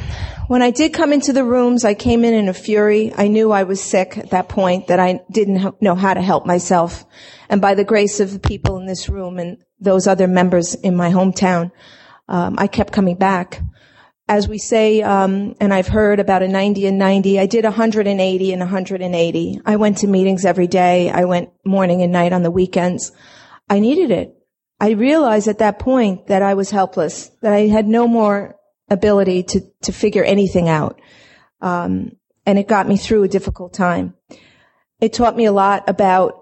[0.48, 3.12] when I did come into the rooms, I came in in a fury.
[3.14, 6.46] I knew I was sick at that point, that I didn't know how to help
[6.46, 7.04] myself.
[7.48, 10.96] And by the grace of the people in this room and those other members in
[10.96, 11.72] my hometown,
[12.28, 13.60] um, I kept coming back.
[14.30, 18.52] As we say, um, and I've heard about a 90 and 90, I did 180
[18.52, 19.60] and 180.
[19.66, 21.10] I went to meetings every day.
[21.10, 23.10] I went morning and night on the weekends.
[23.68, 24.32] I needed it.
[24.78, 28.54] I realized at that point that I was helpless, that I had no more
[28.88, 31.00] ability to, to figure anything out.
[31.60, 32.12] Um,
[32.46, 34.14] and it got me through a difficult time.
[35.00, 36.34] It taught me a lot about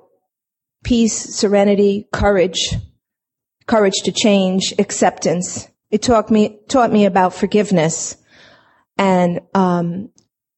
[0.85, 2.77] peace, serenity, courage,
[3.67, 5.69] courage to change, acceptance.
[5.91, 8.17] It taught me, taught me about forgiveness.
[8.97, 10.11] And, um,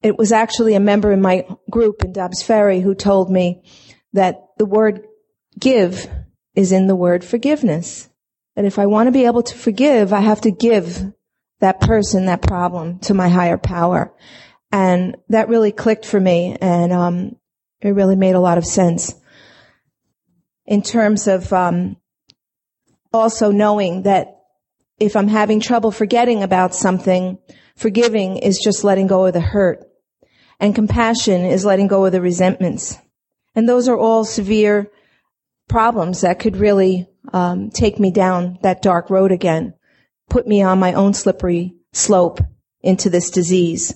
[0.03, 3.62] it was actually a member in my group in Dobbs Ferry who told me
[4.14, 5.07] that the word
[5.59, 6.09] give
[6.55, 8.09] is in the word forgiveness.
[8.57, 11.12] That if I want to be able to forgive, I have to give
[11.61, 14.12] that person, that problem to my higher power.
[14.73, 17.37] And that really clicked for me and, um,
[17.81, 19.14] it really made a lot of sense
[20.66, 21.97] in terms of, um,
[23.12, 24.39] also knowing that
[25.00, 27.38] if I'm having trouble forgetting about something,
[27.74, 29.84] forgiving is just letting go of the hurt.
[30.60, 32.98] And compassion is letting go of the resentments.
[33.54, 34.90] And those are all severe
[35.68, 39.74] problems that could really um, take me down that dark road again,
[40.28, 42.40] put me on my own slippery slope
[42.82, 43.94] into this disease.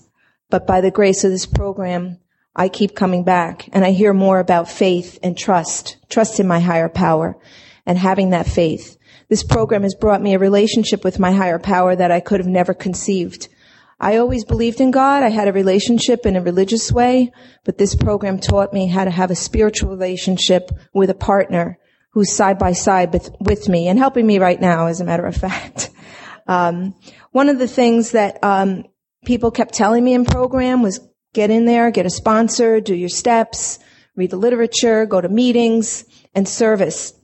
[0.50, 2.18] But by the grace of this program,
[2.56, 6.60] I keep coming back and I hear more about faith and trust, trust in my
[6.60, 7.36] higher power
[7.84, 8.96] and having that faith.
[9.28, 12.48] This program has brought me a relationship with my higher power that I could have
[12.48, 13.48] never conceived.
[14.00, 15.22] I always believed in God.
[15.22, 17.32] I had a relationship in a religious way,
[17.64, 21.78] but this program taught me how to have a spiritual relationship with a partner
[22.10, 25.26] who's side by side with, with me and helping me right now, as a matter
[25.26, 25.90] of fact.
[26.46, 26.94] Um,
[27.32, 28.84] one of the things that um,
[29.24, 31.00] people kept telling me in program was
[31.32, 33.78] get in there, get a sponsor, do your steps,
[34.16, 37.14] read the literature, go to meetings, and service.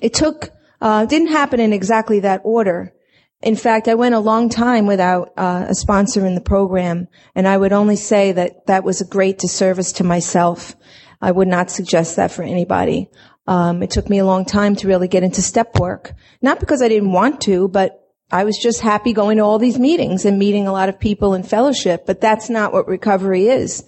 [0.00, 0.50] It took,
[0.82, 2.92] uh, didn't happen in exactly that order.
[3.40, 7.46] In fact, I went a long time without uh, a sponsor in the program, and
[7.46, 10.74] I would only say that that was a great disservice to myself.
[11.20, 13.08] I would not suggest that for anybody.
[13.46, 16.82] Um, it took me a long time to really get into step work, not because
[16.82, 18.00] I didn't want to, but
[18.32, 21.34] I was just happy going to all these meetings and meeting a lot of people
[21.34, 22.06] in fellowship.
[22.06, 23.84] But that's not what recovery is.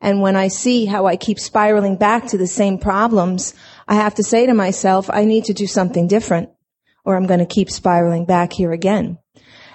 [0.00, 3.54] And when I see how I keep spiraling back to the same problems,
[3.88, 6.50] I have to say to myself, I need to do something different
[7.04, 9.18] or I'm going to keep spiraling back here again.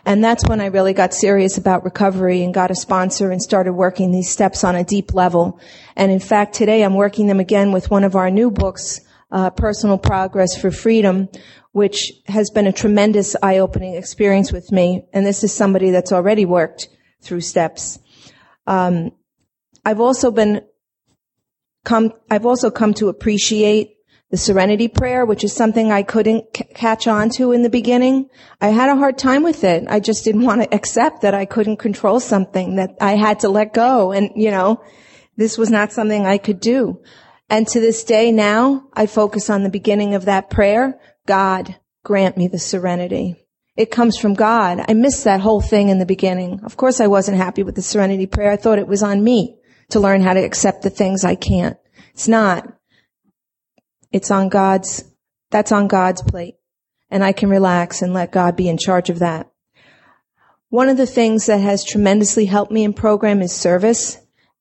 [0.06, 3.74] And that's when I really got serious about recovery and got a sponsor and started
[3.74, 5.60] working these steps on a deep level.
[5.96, 9.50] And in fact, today I'm working them again with one of our new books, uh,
[9.50, 11.30] Personal Progress for Freedom,
[11.72, 15.08] which has been a tremendous eye-opening experience with me.
[15.12, 16.90] And this is somebody that's already worked
[17.22, 17.98] through steps.
[18.68, 19.12] Um,
[19.84, 20.62] I've also been
[21.84, 23.96] come, I've also come to appreciate
[24.34, 28.32] the serenity prayer, which is something I couldn't c- catch on to in the beginning.
[28.60, 29.86] I had a hard time with it.
[29.88, 33.50] I just didn't want to accept that I couldn't control something, that I had to
[33.50, 34.12] let go.
[34.12, 34.82] And, you know,
[35.38, 37.04] this was not something I could do.
[37.48, 41.00] And to this day now, I focus on the beginning of that prayer.
[41.28, 43.36] God, grant me the serenity.
[43.78, 44.84] It comes from God.
[44.90, 46.62] I missed that whole thing in the beginning.
[46.64, 48.50] Of course I wasn't happy with the serenity prayer.
[48.50, 49.60] I thought it was on me
[49.92, 51.78] to learn how to accept the things I can't.
[52.16, 52.68] It's not.
[54.14, 55.04] It's on God's,
[55.50, 56.56] that's on God's plate.
[57.10, 59.52] And I can relax and let God be in charge of that.
[60.70, 64.18] One of the things that has tremendously helped me in program is service.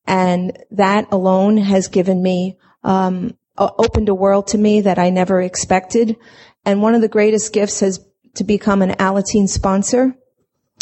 [0.06, 5.40] And that alone has given me, um, opened a world to me that I never
[5.40, 6.16] expected.
[6.64, 10.16] And one of the greatest gifts has to become an Alateen sponsor.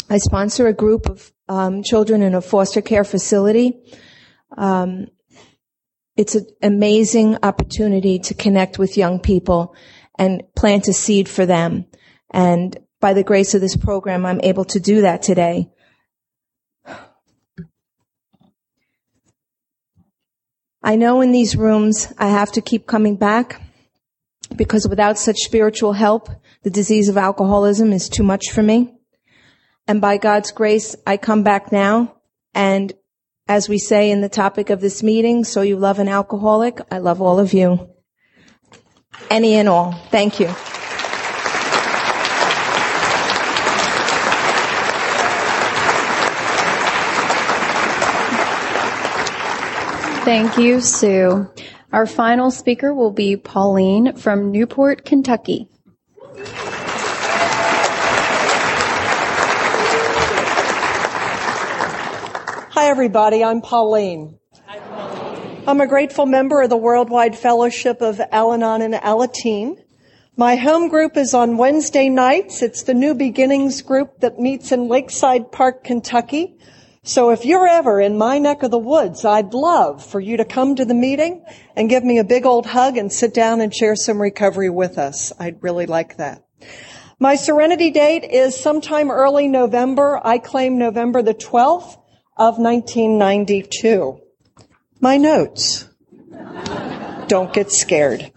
[0.09, 3.81] I sponsor a group of um, children in a foster care facility.
[4.57, 5.07] Um,
[6.21, 9.75] it's an amazing opportunity to connect with young people
[10.19, 11.87] and plant a seed for them.
[12.29, 15.71] And by the grace of this program, I'm able to do that today.
[20.83, 23.59] I know in these rooms I have to keep coming back
[24.55, 26.29] because without such spiritual help,
[26.61, 28.93] the disease of alcoholism is too much for me.
[29.87, 32.17] And by God's grace, I come back now
[32.53, 32.93] and
[33.51, 36.99] as we say in the topic of this meeting, so you love an alcoholic, I
[36.99, 37.89] love all of you.
[39.29, 39.91] Any and all.
[40.09, 40.47] Thank you.
[50.23, 51.51] Thank you, Sue.
[51.91, 55.67] Our final speaker will be Pauline from Newport, Kentucky.
[62.73, 63.43] Hi, everybody.
[63.43, 64.39] I'm Pauline.
[65.67, 69.75] I'm a grateful member of the Worldwide Fellowship of Al Anon and Alateen.
[70.37, 72.61] My home group is on Wednesday nights.
[72.61, 76.55] It's the New Beginnings group that meets in Lakeside Park, Kentucky.
[77.03, 80.45] So if you're ever in my neck of the woods, I'd love for you to
[80.45, 81.43] come to the meeting
[81.75, 84.97] and give me a big old hug and sit down and share some recovery with
[84.97, 85.33] us.
[85.37, 86.45] I'd really like that.
[87.19, 90.21] My serenity date is sometime early November.
[90.23, 91.97] I claim November the 12th
[92.41, 94.19] of 1992.
[94.99, 95.87] My notes.
[97.27, 98.31] Don't get scared.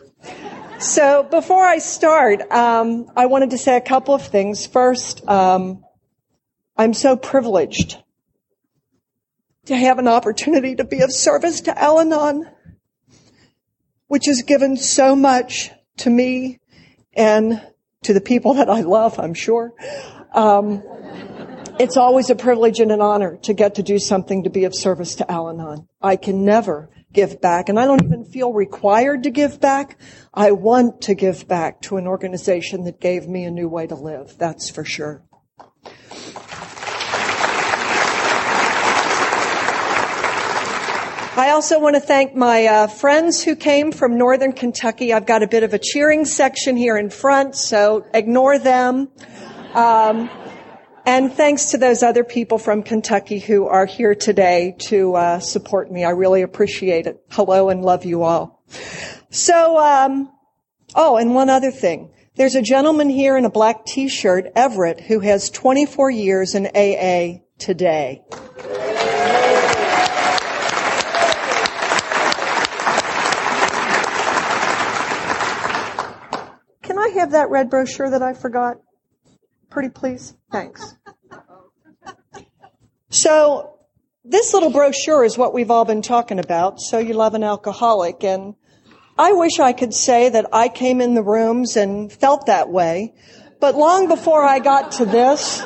[0.79, 4.67] So before I start, um, I wanted to say a couple of things.
[4.67, 5.83] First, um,
[6.77, 7.97] I'm so privileged
[9.65, 12.45] to have an opportunity to be of service to Al-Anon,
[14.09, 16.61] which has given so much to me
[17.15, 17.67] and
[18.03, 19.73] to the people that I love, I'm sure.
[20.35, 20.83] Um,
[21.79, 24.75] it's always a privilege and an honor to get to do something to be of
[24.75, 25.89] service to Al-Anon.
[26.01, 29.99] I can never give back, and I don't even feel required to give back.
[30.33, 33.95] I want to give back to an organization that gave me a new way to
[33.95, 34.37] live.
[34.39, 35.23] That's for sure.
[41.37, 45.13] I also want to thank my uh, friends who came from Northern Kentucky.
[45.13, 49.09] I've got a bit of a cheering section here in front, so ignore them.
[49.75, 50.31] Um,
[51.07, 55.91] and thanks to those other people from Kentucky who are here today to uh, support
[55.91, 56.05] me.
[56.05, 57.23] I really appreciate it.
[57.31, 58.63] Hello and love you all.
[59.31, 60.33] So, um,
[60.95, 62.11] oh, and one other thing.
[62.37, 67.43] There's a gentleman here in a black t-shirt, Everett, who has 24 years in AA
[67.59, 68.23] today.
[76.83, 78.79] Can I have that red brochure that I forgot?
[79.75, 80.35] Pretty please?
[80.53, 80.95] Thanks.
[83.11, 83.81] So,
[84.23, 86.79] this little brochure is what we've all been talking about.
[86.81, 88.23] So you love an alcoholic.
[88.23, 88.55] And
[89.19, 93.15] I wish I could say that I came in the rooms and felt that way.
[93.59, 95.61] But long before I got to this,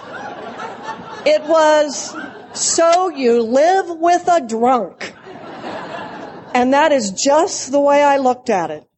[1.27, 2.17] it was,
[2.55, 5.15] so you live with a drunk.
[6.55, 8.89] And that is just the way I looked at it.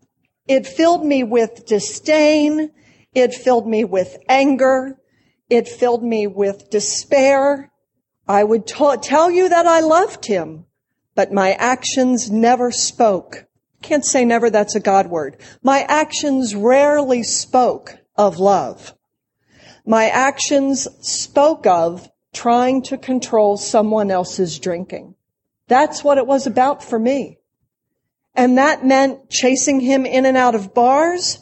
[0.47, 2.71] It filled me with disdain.
[3.13, 4.99] It filled me with anger.
[5.51, 7.71] It filled me with despair.
[8.27, 10.67] I would t- tell you that I loved him,
[11.17, 13.47] but my actions never spoke.
[13.83, 15.39] Can't say never, that's a God word.
[15.63, 18.95] My actions rarely spoke of love.
[19.85, 25.17] My actions spoke of trying to control someone else's drinking.
[25.67, 27.39] That's what it was about for me.
[28.35, 31.41] And that meant chasing him in and out of bars.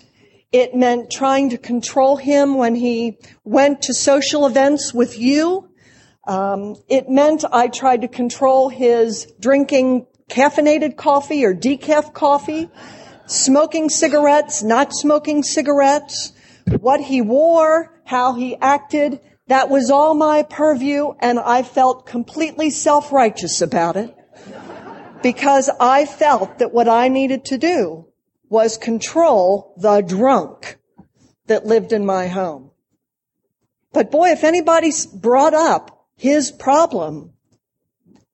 [0.51, 5.69] It meant trying to control him when he went to social events with you.
[6.27, 12.71] Um, it meant I tried to control his drinking caffeinated coffee or decaf coffee,
[13.27, 16.33] smoking cigarettes, not smoking cigarettes,
[16.81, 19.21] what he wore, how he acted.
[19.49, 24.17] That was all my purview and I felt completely self-righteous about it
[25.23, 28.08] because I felt that what I needed to do
[28.49, 30.79] was control the drunk
[31.47, 32.71] that lived in my home.
[33.93, 37.33] But boy, if anybody brought up his problem,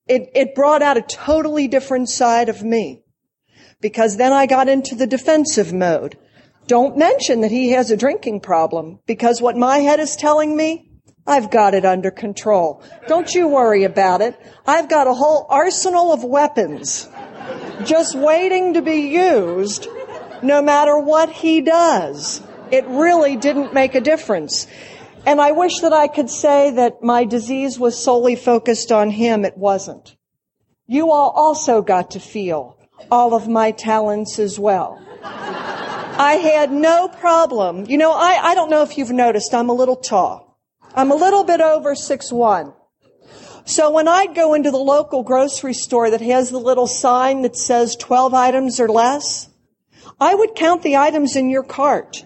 [0.07, 3.03] it, it brought out a totally different side of me.
[3.81, 6.17] Because then I got into the defensive mode.
[6.67, 10.89] Don't mention that he has a drinking problem because what my head is telling me
[11.27, 12.83] I've got it under control.
[13.07, 14.39] Don't you worry about it.
[14.67, 17.09] I've got a whole arsenal of weapons
[17.83, 19.87] just waiting to be used
[20.45, 22.41] no matter what he does.
[22.71, 24.67] It really didn't make a difference.
[25.25, 29.43] And I wish that I could say that my disease was solely focused on him.
[29.43, 30.15] It wasn't.
[30.87, 32.77] You all also got to feel
[33.11, 35.01] all of my talents as well.
[35.23, 37.85] I had no problem.
[37.87, 40.59] You know, I, I don't know if you've noticed, I'm a little tall.
[40.93, 42.73] I'm a little bit over six one.
[43.65, 47.57] So when I'd go into the local grocery store that has the little sign that
[47.57, 49.49] says 12 items or less,
[50.19, 52.23] I would count the items in your cart.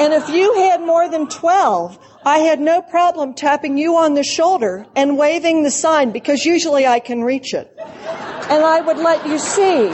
[0.00, 4.22] And if you had more than 12, I had no problem tapping you on the
[4.22, 7.74] shoulder and waving the sign because usually I can reach it.
[7.78, 9.88] And I would let you see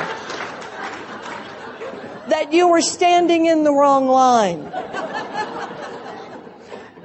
[2.29, 4.73] that you were standing in the wrong line.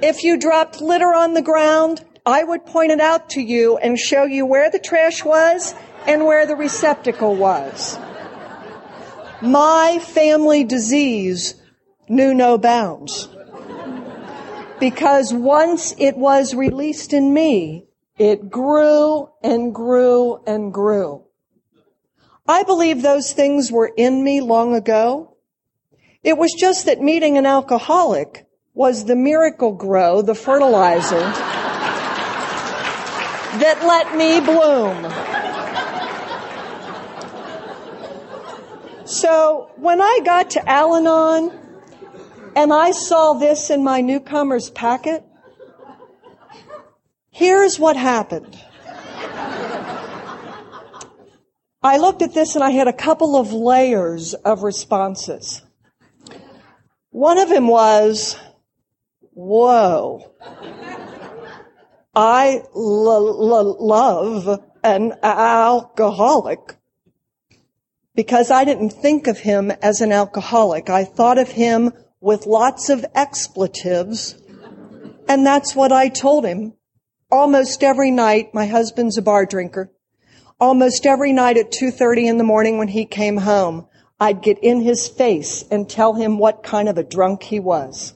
[0.02, 3.98] If you dropped litter on the ground, I would point it out to you and
[3.98, 5.74] show you where the trash was
[6.06, 7.98] and where the receptacle was.
[9.42, 11.56] My family disease
[12.10, 13.30] knew no bounds.
[14.80, 17.86] Because once it was released in me,
[18.18, 21.24] it grew and grew and grew.
[22.48, 25.38] I believe those things were in me long ago.
[26.24, 31.32] It was just that meeting an alcoholic was the Miracle-Gro, the fertilizer
[33.60, 35.29] that let me bloom.
[39.10, 41.52] So when I got to Al-Anon,
[42.56, 45.24] and I saw this in my newcomer's packet,
[47.32, 48.56] here's what happened.
[51.82, 55.64] I looked at this and I had a couple of layers of responses.
[57.10, 58.38] One of them was,
[59.32, 60.32] whoa.
[62.14, 66.79] I l- l- love an alcoholic
[68.20, 70.90] because I didn't think of him as an alcoholic.
[70.90, 74.36] I thought of him with lots of expletives.
[75.30, 76.74] And that's what I told him.
[77.32, 79.94] Almost every night, my husband's a bar drinker.
[80.60, 83.88] Almost every night at 2.30 in the morning when he came home,
[84.20, 88.16] I'd get in his face and tell him what kind of a drunk he was.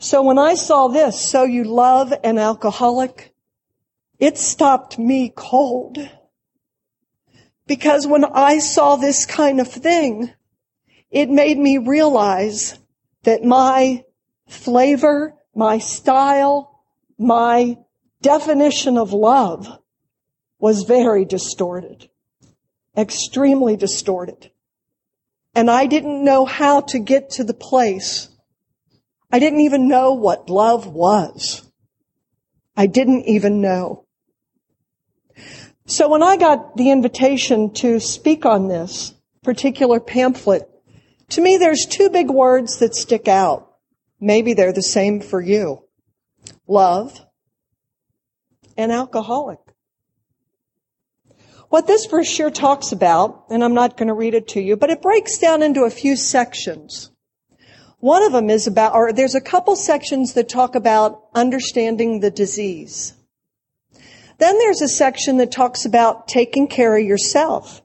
[0.00, 3.32] So when I saw this, so you love an alcoholic,
[4.18, 5.96] it stopped me cold.
[7.66, 10.30] Because when I saw this kind of thing,
[11.10, 12.78] it made me realize
[13.24, 14.04] that my
[14.46, 16.82] flavor, my style,
[17.18, 17.76] my
[18.22, 19.68] definition of love
[20.58, 22.08] was very distorted,
[22.96, 24.50] extremely distorted.
[25.54, 28.28] And I didn't know how to get to the place.
[29.30, 31.62] I didn't even know what love was.
[32.76, 34.05] I didn't even know.
[35.88, 39.14] So when I got the invitation to speak on this
[39.44, 40.68] particular pamphlet,
[41.30, 43.72] to me there's two big words that stick out.
[44.20, 45.84] Maybe they're the same for you.
[46.66, 47.20] Love
[48.76, 49.60] and alcoholic.
[51.68, 54.90] What this brochure talks about, and I'm not going to read it to you, but
[54.90, 57.10] it breaks down into a few sections.
[57.98, 62.30] One of them is about, or there's a couple sections that talk about understanding the
[62.30, 63.15] disease.
[64.38, 67.82] Then there's a section that talks about taking care of yourself.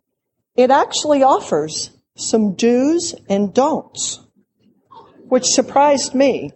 [0.56, 4.20] It actually offers some do's and don'ts,
[5.30, 6.52] which surprised me.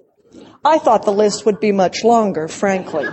[0.64, 3.06] I thought the list would be much longer, frankly.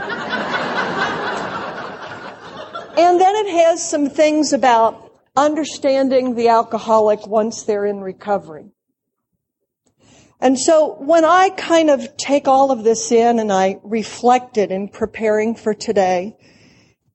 [2.94, 8.72] And then it has some things about understanding the alcoholic once they're in recovery.
[10.40, 14.88] And so when I kind of take all of this in and I reflected in
[14.88, 16.36] preparing for today,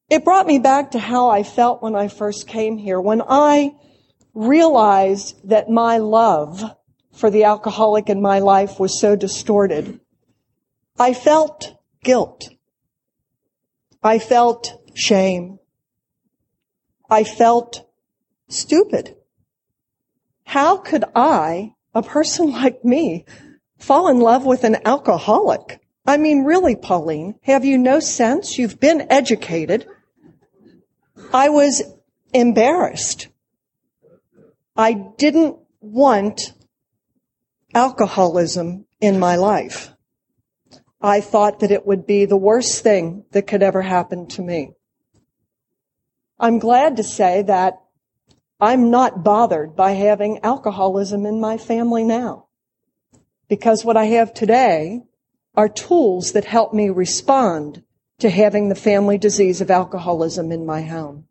[0.09, 2.99] it brought me back to how I felt when I first came here.
[2.99, 3.75] When I
[4.33, 6.63] realized that my love
[7.13, 9.99] for the alcoholic in my life was so distorted,
[10.97, 12.49] I felt guilt.
[14.01, 15.59] I felt shame.
[17.09, 17.89] I felt
[18.47, 19.15] stupid.
[20.45, 23.25] How could I, a person like me,
[23.77, 25.81] fall in love with an alcoholic?
[26.05, 28.57] I mean, really, Pauline, have you no sense?
[28.57, 29.85] You've been educated.
[31.33, 31.83] I was
[32.33, 33.27] embarrassed.
[34.75, 36.53] I didn't want
[37.73, 39.91] alcoholism in my life.
[41.01, 44.71] I thought that it would be the worst thing that could ever happen to me.
[46.39, 47.81] I'm glad to say that
[48.59, 52.47] I'm not bothered by having alcoholism in my family now.
[53.47, 55.03] Because what I have today
[55.55, 57.83] are tools that help me respond
[58.19, 61.27] to having the family disease of alcoholism in my home.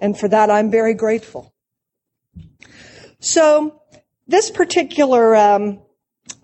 [0.00, 1.52] And for that, I'm very grateful.
[3.20, 3.82] So,
[4.28, 5.80] this particular, um,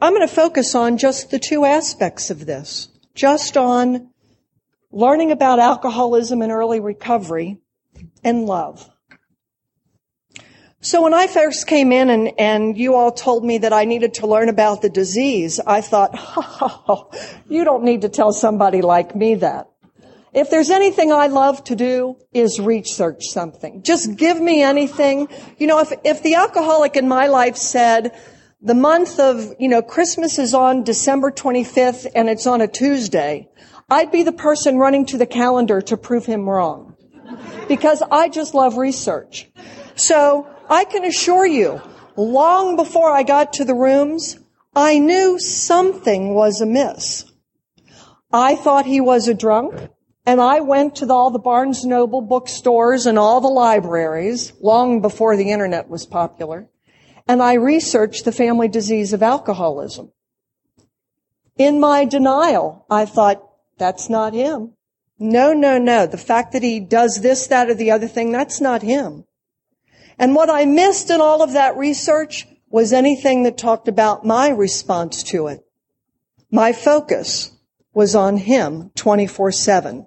[0.00, 2.88] I'm going to focus on just the two aspects of this.
[3.14, 4.11] Just on
[4.90, 7.59] learning about alcoholism and early recovery
[8.24, 8.90] and love.
[10.85, 14.12] So when I first came in and, and you all told me that I needed
[14.14, 17.11] to learn about the disease, I thought, oh,
[17.49, 19.70] you don't need to tell somebody like me that.
[20.35, 23.82] If there's anything I love to do is research something.
[23.82, 25.28] Just give me anything.
[25.57, 28.14] You know, if, if the alcoholic in my life said,
[28.61, 33.49] the month of, you know, Christmas is on December 25th and it's on a Tuesday,
[33.89, 36.95] I'd be the person running to the calendar to prove him wrong
[37.68, 39.51] because I just love research.
[39.97, 41.83] So I can assure you,
[42.17, 44.39] long before I got to the rooms,
[44.75, 47.31] I knew something was amiss.
[48.33, 49.91] I thought he was a drunk,
[50.27, 55.37] and I went to all the Barnes Noble bookstores and all the libraries long before
[55.37, 56.69] the internet was popular,
[57.29, 60.12] and I researched the family disease of alcoholism.
[61.57, 63.49] In my denial, I thought,
[63.79, 64.73] that's not him.
[65.19, 66.07] No, no, no.
[66.07, 69.25] The fact that he does this, that, or the other thing, that's not him.
[70.19, 74.49] And what I missed in all of that research was anything that talked about my
[74.49, 75.65] response to it.
[76.51, 77.53] My focus
[77.93, 80.07] was on him 24-7.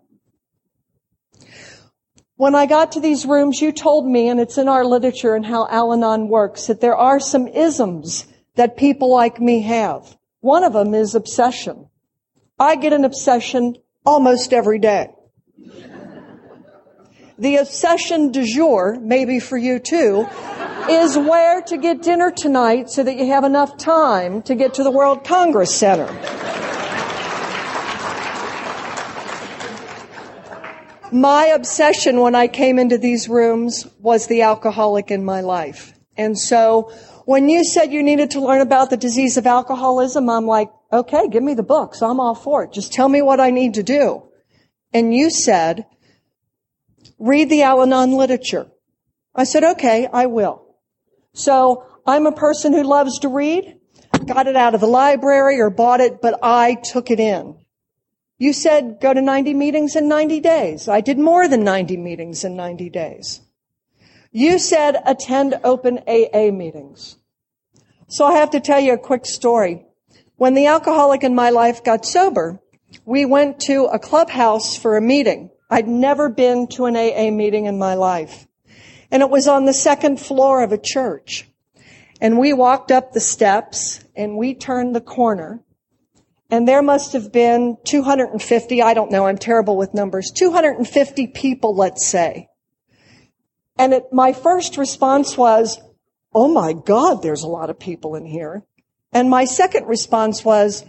[2.35, 5.45] When I got to these rooms, you told me, and it's in our literature and
[5.45, 10.17] how Al-Anon works, that there are some isms that people like me have.
[10.41, 11.89] One of them is obsession.
[12.59, 15.09] I get an obsession almost every day.
[17.39, 20.27] The obsession du jour, maybe for you too,
[20.89, 24.83] is where to get dinner tonight so that you have enough time to get to
[24.83, 26.07] the World Congress Center.
[31.11, 35.93] My obsession when I came into these rooms was the alcoholic in my life.
[36.17, 36.91] And so
[37.25, 41.27] when you said you needed to learn about the disease of alcoholism, I'm like, okay,
[41.27, 42.01] give me the books.
[42.01, 42.73] I'm all for it.
[42.73, 44.23] Just tell me what I need to do.
[44.91, 45.85] And you said,
[47.19, 48.67] read the Al-Anon literature.
[49.35, 50.75] I said, okay, I will.
[51.33, 53.77] So I'm a person who loves to read,
[54.25, 57.57] got it out of the library or bought it, but I took it in.
[58.39, 60.87] You said go to 90 meetings in 90 days.
[60.87, 63.41] I did more than 90 meetings in 90 days.
[64.31, 67.17] You said attend open AA meetings.
[68.07, 69.85] So I have to tell you a quick story.
[70.35, 72.61] When the alcoholic in my life got sober,
[73.05, 75.49] we went to a clubhouse for a meeting.
[75.69, 78.47] I'd never been to an AA meeting in my life.
[79.11, 81.47] And it was on the second floor of a church.
[82.19, 85.63] And we walked up the steps and we turned the corner
[86.49, 91.75] and there must have been 250, I don't know, I'm terrible with numbers, 250 people,
[91.75, 92.47] let's say.
[93.77, 95.79] And it, my first response was,
[96.33, 98.63] oh my God, there's a lot of people in here.
[99.11, 100.85] And my second response was,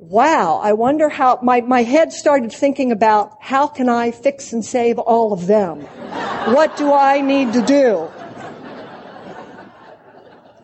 [0.00, 4.64] wow, I wonder how, my, my head started thinking about how can I fix and
[4.64, 5.82] save all of them?
[6.54, 8.10] what do I need to do?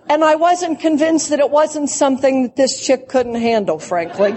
[0.08, 4.32] And I wasn't convinced that it wasn't something that this chick couldn't handle, frankly.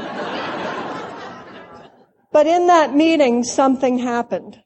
[2.32, 4.62] but in that meeting, something happened.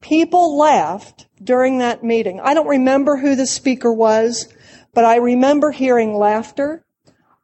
[0.00, 2.38] People laughed during that meeting.
[2.38, 4.46] I don't remember who the speaker was,
[4.92, 6.84] but I remember hearing laughter.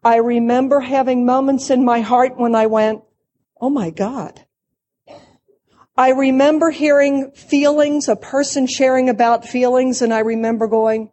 [0.03, 3.03] I remember having moments in my heart when I went,
[3.61, 4.46] Oh my God.
[5.96, 11.11] I remember hearing feelings, a person sharing about feelings, and I remember going,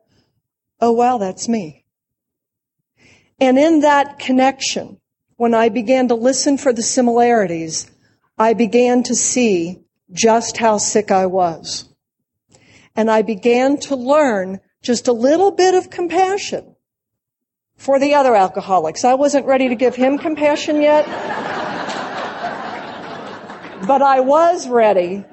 [0.79, 1.83] Oh wow, that's me.
[3.41, 5.01] And in that connection,
[5.35, 7.91] when I began to listen for the similarities,
[8.37, 9.83] I began to see
[10.13, 11.93] just how sick I was.
[12.95, 16.76] And I began to learn just a little bit of compassion
[17.77, 19.05] for the other alcoholics.
[19.05, 21.05] I wasn't ready to give him compassion yet,
[23.87, 25.23] but I was ready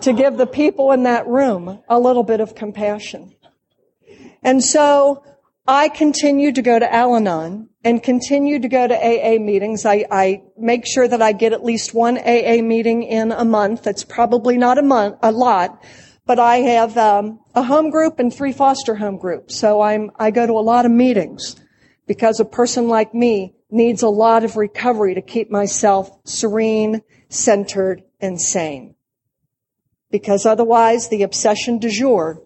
[0.00, 3.34] to give the people in that room a little bit of compassion.
[4.42, 5.22] And so
[5.68, 9.86] I continued to go to Al-Anon and continued to go to AA meetings.
[9.86, 13.82] I, I, make sure that I get at least one AA meeting in a month.
[13.82, 15.84] That's probably not a month, a lot,
[16.26, 19.56] but I have um, a home group and three foster home groups.
[19.56, 21.56] So I'm I go to a lot of meetings
[22.06, 28.02] because a person like me needs a lot of recovery to keep myself serene, centered,
[28.20, 28.94] and sane.
[30.10, 32.42] Because otherwise, the obsession du jour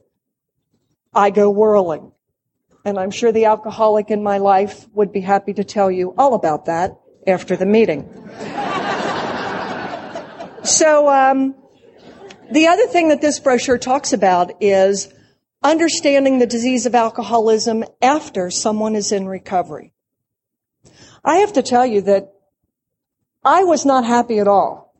[1.17, 2.13] I go whirling.
[2.85, 6.35] And I'm sure the alcoholic in my life would be happy to tell you all
[6.35, 8.05] about that after the meeting.
[10.63, 11.57] so, um,
[12.53, 15.13] the other thing that this brochure talks about is
[15.71, 19.93] understanding the disease of alcoholism after someone is in recovery.
[21.25, 22.33] I have to tell you that
[23.45, 24.95] I was not happy at all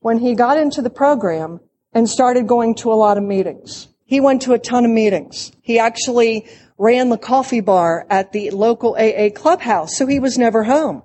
[0.00, 1.60] when he got into the program
[1.92, 3.88] and started going to a lot of meetings.
[4.04, 5.52] He went to a ton of meetings.
[5.62, 10.64] He actually ran the coffee bar at the local AA clubhouse, so he was never
[10.64, 11.04] home.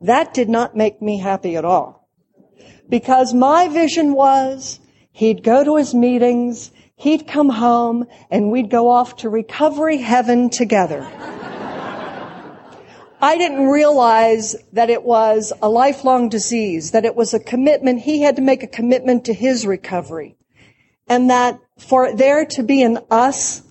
[0.00, 2.08] That did not make me happy at all.
[2.88, 4.80] Because my vision was
[5.12, 10.50] he'd go to his meetings, he'd come home, and we'd go off to recovery heaven
[10.50, 11.08] together.
[13.20, 18.00] I didn't realize that it was a lifelong disease, that it was a commitment.
[18.00, 20.36] He had to make a commitment to his recovery.
[21.08, 23.62] And that for there to be an us,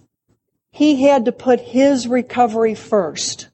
[0.71, 3.49] he had to put his recovery first.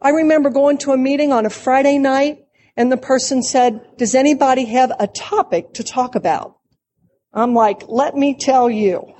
[0.00, 4.14] I remember going to a meeting on a Friday night and the person said, does
[4.14, 6.53] anybody have a topic to talk about?
[7.34, 9.12] I'm like, let me tell you.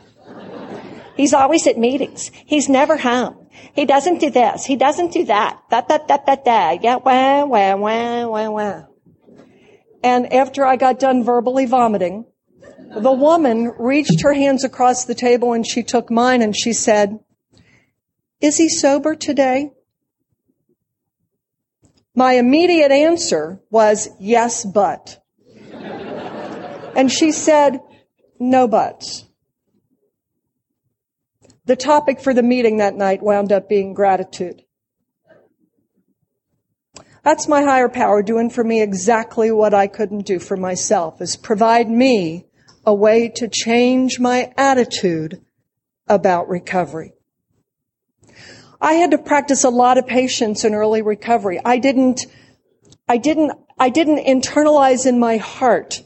[1.17, 2.31] He's always at meetings.
[2.47, 3.47] He's never home.
[3.75, 4.65] He doesn't do this.
[4.65, 5.61] He doesn't do that.
[5.71, 6.83] That, that, that, that, that.
[6.83, 8.83] Yeah, wah, wah, wah, wah, wah.
[10.03, 12.27] And after I got done verbally vomiting,
[12.97, 17.19] the woman reached her hands across the table and she took mine and she said,
[18.41, 19.73] Is he sober today?
[22.15, 25.21] My immediate answer was, Yes, but.
[25.73, 27.81] and she said,
[28.47, 29.25] No buts.
[31.65, 34.63] the topic for the meeting that night wound up being gratitude.
[37.23, 41.37] That's my higher power doing for me exactly what I couldn't do for myself is
[41.37, 42.45] provide me
[42.85, 45.41] a way to change my attitude
[46.07, 47.15] about recovery.
[48.79, 51.59] I had to practice a lot of patience in early recovery.
[51.65, 52.27] I didn't,
[53.09, 56.03] I didn't, I didn't internalize in my heart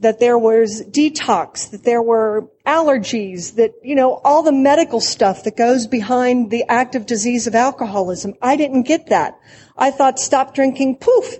[0.00, 5.44] that there was detox, that there were allergies, that, you know, all the medical stuff
[5.44, 8.34] that goes behind the active disease of alcoholism.
[8.40, 9.38] I didn't get that.
[9.76, 11.36] I thought stop drinking, poof,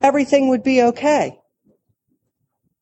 [0.00, 1.38] everything would be okay.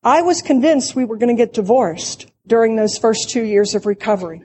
[0.03, 3.85] I was convinced we were going to get divorced during those first two years of
[3.85, 4.41] recovery.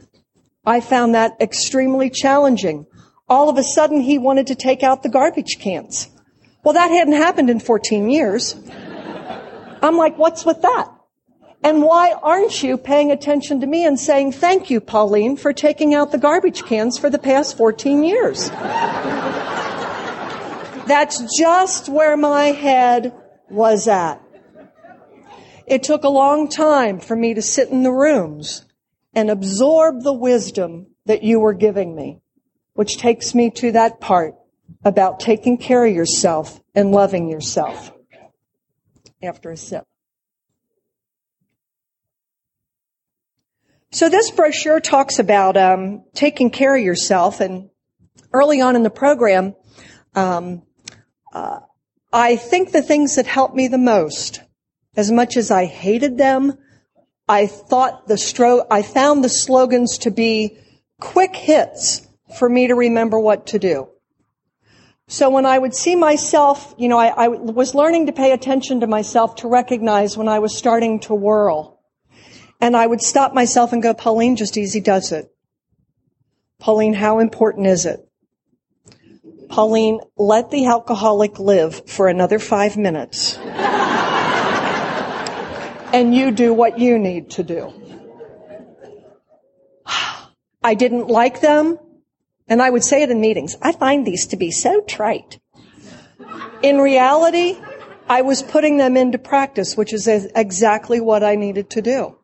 [0.66, 2.86] I found that extremely challenging.
[3.28, 6.10] All of a sudden, he wanted to take out the garbage cans.
[6.62, 8.54] Well, that hadn't happened in 14 years.
[9.84, 10.90] I'm like, what's with that?
[11.62, 15.94] And why aren't you paying attention to me and saying, thank you, Pauline, for taking
[15.94, 18.48] out the garbage cans for the past 14 years?
[20.88, 23.14] That's just where my head
[23.50, 24.22] was at.
[25.66, 28.64] It took a long time for me to sit in the rooms
[29.14, 32.20] and absorb the wisdom that you were giving me,
[32.72, 34.34] which takes me to that part
[34.82, 37.93] about taking care of yourself and loving yourself.
[39.26, 39.84] After a sip.
[43.90, 47.70] So this brochure talks about um, taking care of yourself, and
[48.32, 49.54] early on in the program,
[50.14, 50.62] um,
[51.32, 51.60] uh,
[52.12, 54.40] I think the things that helped me the most
[54.96, 56.54] as much as I hated them,
[57.28, 60.58] I thought the stro- I found the slogans to be
[61.00, 62.06] quick hits
[62.38, 63.88] for me to remember what to do.
[65.06, 68.80] So when I would see myself, you know, I, I, was learning to pay attention
[68.80, 71.80] to myself to recognize when I was starting to whirl.
[72.60, 75.30] And I would stop myself and go, Pauline, just easy does it.
[76.58, 78.00] Pauline, how important is it?
[79.50, 83.36] Pauline, let the alcoholic live for another five minutes
[85.94, 87.72] and you do what you need to do.
[90.62, 91.78] I didn't like them,
[92.46, 93.56] and I would say it in meetings.
[93.62, 95.38] I find these to be so trite.
[96.62, 97.58] In reality,
[98.08, 102.18] I was putting them into practice, which is exactly what I needed to do.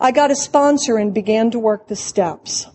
[0.00, 2.66] I got a sponsor and began to work the steps.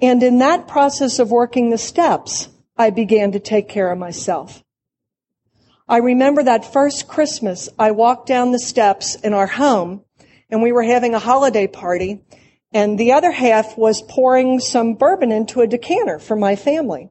[0.00, 4.62] And in that process of working the steps, I began to take care of myself.
[5.88, 10.04] I remember that first Christmas, I walked down the steps in our home
[10.50, 12.22] and we were having a holiday party
[12.74, 17.08] and the other half was pouring some bourbon into a decanter for my family.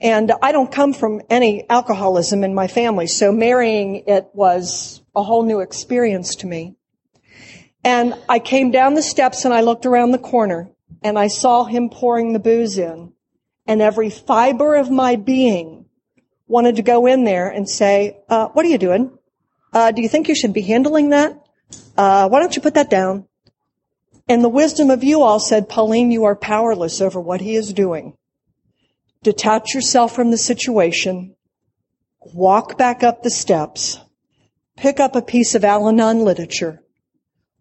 [0.00, 5.22] And I don't come from any alcoholism in my family, so marrying it was a
[5.24, 6.76] whole new experience to me.
[7.82, 10.70] And I came down the steps and I looked around the corner
[11.02, 13.12] and I saw him pouring the booze in
[13.66, 15.86] and every fiber of my being
[16.46, 19.18] wanted to go in there and say, uh, what are you doing?
[19.72, 21.38] Uh, do you think you should be handling that?
[21.96, 23.26] Uh, why don't you put that down?
[24.28, 27.72] And the wisdom of you all said, Pauline, you are powerless over what he is
[27.72, 28.14] doing.
[29.22, 31.34] Detach yourself from the situation,
[32.20, 33.98] walk back up the steps,
[34.76, 36.82] pick up a piece of Al-Anon literature,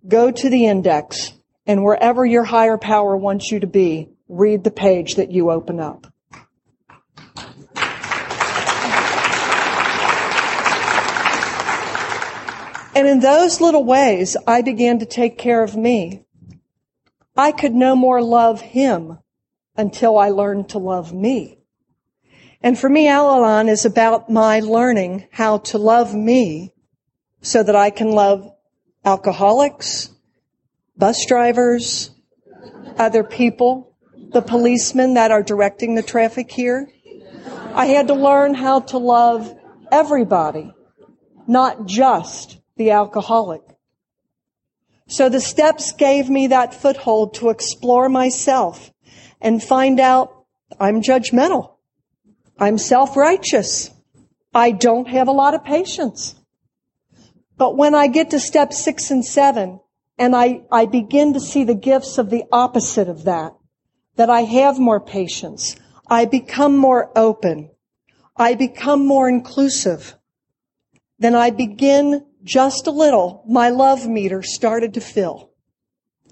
[0.07, 1.31] go to the index,
[1.65, 5.79] and wherever your higher power wants you to be, read the page that you open
[5.79, 6.05] up.
[12.93, 16.25] And in those little ways, I began to take care of me.
[17.37, 19.19] I could no more love him
[19.75, 21.59] until I learned to love me.
[22.61, 26.73] And for me, Al-Anon is about my learning how to love me
[27.41, 28.51] so that I can love
[29.05, 30.09] alcoholics,
[30.97, 32.09] bus drivers,
[32.97, 33.95] other people,
[34.33, 36.91] the policemen that are directing the traffic here.
[37.73, 39.55] I had to learn how to love
[39.91, 40.73] everybody,
[41.47, 43.61] not just the alcoholic.
[45.07, 48.91] So the steps gave me that foothold to explore myself
[49.41, 50.45] and find out
[50.79, 51.75] I'm judgmental.
[52.59, 53.91] I'm self-righteous.
[54.53, 56.35] I don't have a lot of patience.
[57.57, 59.79] But when I get to step six and seven
[60.17, 63.53] and I, I begin to see the gifts of the opposite of that,
[64.15, 65.75] that I have more patience,
[66.09, 67.71] I become more open,
[68.35, 70.15] I become more inclusive,
[71.19, 75.51] then I begin just a little, my love meter started to fill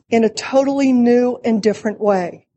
[0.09, 2.47] in a totally new and different way.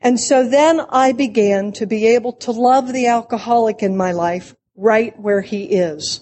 [0.00, 4.54] And so then I began to be able to love the alcoholic in my life
[4.76, 6.20] right where he is.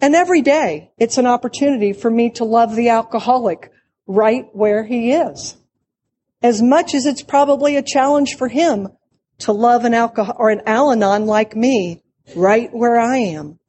[0.00, 3.70] And every day it's an opportunity for me to love the alcoholic
[4.06, 5.56] right where he is.
[6.42, 8.88] As much as it's probably a challenge for him
[9.38, 12.02] to love an alcohol or an Al-Anon like me
[12.34, 13.59] right where I am.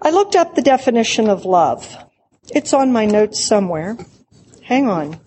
[0.00, 1.96] I looked up the definition of love.
[2.54, 3.96] It's on my notes somewhere.
[4.62, 5.20] Hang on.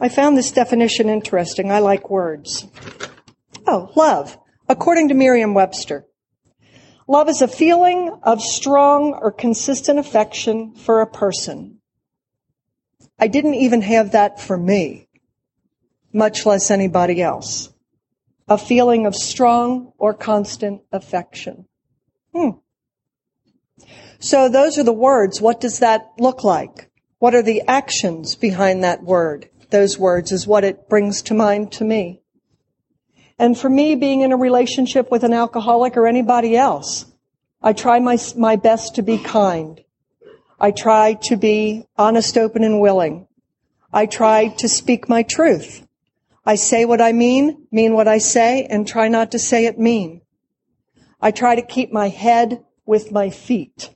[0.00, 1.70] I found this definition interesting.
[1.70, 2.66] I like words.
[3.66, 4.36] Oh, love.
[4.68, 6.06] According to Merriam Webster,
[7.06, 11.78] love is a feeling of strong or consistent affection for a person.
[13.18, 15.08] I didn't even have that for me,
[16.12, 17.71] much less anybody else.
[18.48, 21.66] A feeling of strong or constant affection.
[22.34, 22.50] Hmm.
[24.18, 25.40] So those are the words.
[25.40, 26.90] What does that look like?
[27.18, 29.48] What are the actions behind that word?
[29.70, 32.20] Those words is what it brings to mind to me.
[33.38, 37.06] And for me, being in a relationship with an alcoholic or anybody else,
[37.62, 39.80] I try my, my best to be kind.
[40.60, 43.26] I try to be honest, open, and willing.
[43.92, 45.86] I try to speak my truth.
[46.44, 49.78] I say what I mean, mean what I say, and try not to say it
[49.78, 50.22] mean.
[51.20, 53.94] I try to keep my head with my feet.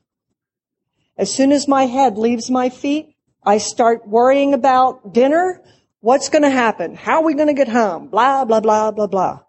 [1.18, 5.61] As soon as my head leaves my feet, I start worrying about dinner.
[6.01, 6.94] What's going to happen?
[6.94, 8.09] How are we going to get home?
[8.09, 9.40] Blah, blah, blah, blah, blah.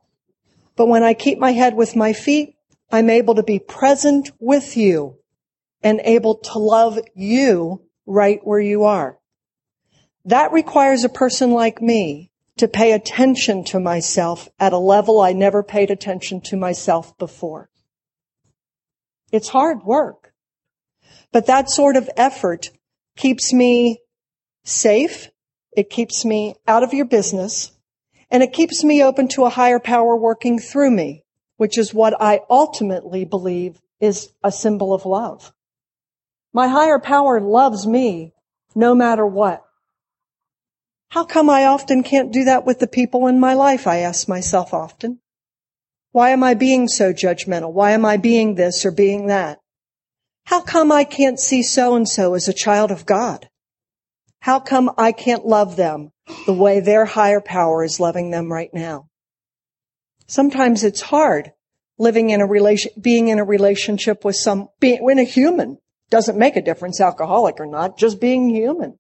[0.76, 2.56] But when I keep my head with my feet,
[2.92, 5.18] I'm able to be present with you
[5.84, 9.20] and able to love you right where you are.
[10.26, 15.34] That requires a person like me to pay attention to myself at a level I
[15.34, 17.70] never paid attention to myself before.
[19.32, 20.34] It's hard work.
[21.32, 22.70] But that sort of effort
[23.16, 24.00] keeps me
[24.64, 25.30] safe.
[25.76, 27.72] It keeps me out of your business
[28.30, 31.24] and it keeps me open to a higher power working through me,
[31.58, 35.54] which is what I ultimately believe is a symbol of love.
[36.54, 38.34] My higher power loves me
[38.76, 39.64] no matter what.
[41.10, 43.88] How come I often can't do that with the people in my life?
[43.88, 45.20] I ask myself often.
[46.12, 47.72] Why am I being so judgmental?
[47.72, 49.60] Why am I being this or being that?
[50.46, 53.50] How come I can't see so and so as a child of God?
[54.40, 56.12] How come I can't love them
[56.46, 59.08] the way their higher power is loving them right now?
[60.28, 61.52] Sometimes it's hard
[61.98, 65.78] living in a relation, being in a relationship with some, being, when a human
[66.10, 68.98] doesn't make a difference, alcoholic or not, just being human.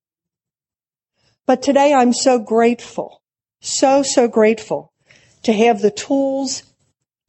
[1.47, 3.21] But today I'm so grateful,
[3.61, 4.91] so, so grateful
[5.43, 6.63] to have the tools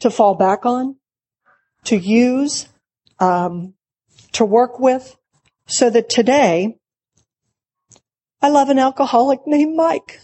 [0.00, 0.96] to fall back on,
[1.84, 2.68] to use,
[3.20, 3.74] um,
[4.32, 5.16] to work with,
[5.66, 6.78] so that today
[8.42, 10.18] I love an alcoholic named Mike.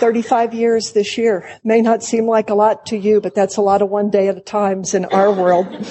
[0.00, 3.60] Thirty-five years this year may not seem like a lot to you, but that's a
[3.60, 5.66] lot of one day at a times in our world.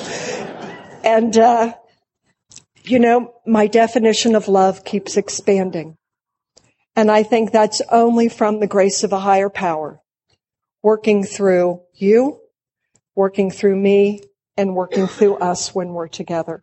[1.01, 1.75] And uh,
[2.83, 5.95] you know, my definition of love keeps expanding.
[6.95, 10.01] And I think that's only from the grace of a higher power
[10.81, 12.41] working through you,
[13.15, 14.21] working through me,
[14.57, 16.61] and working through us when we're together.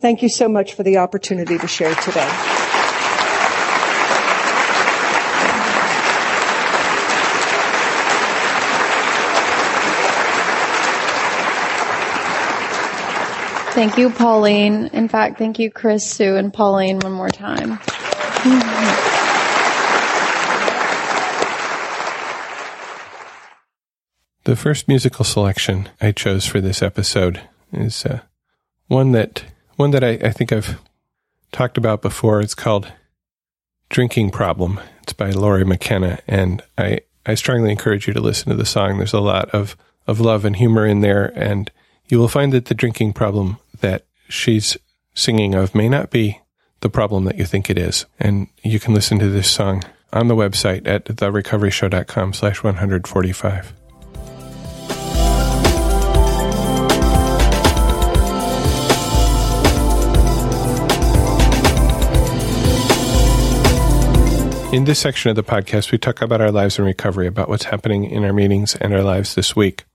[0.00, 2.57] Thank you so much for the opportunity to share today.
[13.78, 14.88] Thank you, Pauline.
[14.88, 17.78] In fact, thank you, Chris, Sue, and Pauline one more time.
[24.42, 27.40] The first musical selection I chose for this episode
[27.72, 28.22] is uh,
[28.88, 29.44] one that
[29.76, 30.80] one that I, I think I've
[31.52, 32.40] talked about before.
[32.40, 32.92] It's called
[33.90, 38.56] "Drinking Problem." It's by Lori McKenna, and I I strongly encourage you to listen to
[38.56, 38.98] the song.
[38.98, 39.76] There's a lot of
[40.08, 41.70] of love and humor in there, and
[42.08, 44.76] you will find that the drinking problem that she's
[45.14, 46.40] singing of may not be
[46.80, 48.06] the problem that you think it is.
[48.18, 53.74] And you can listen to this song on the website at therecoveryshow.com slash 145.
[64.70, 67.64] In this section of the podcast, we talk about our lives in recovery, about what's
[67.64, 69.86] happening in our meetings and our lives this week.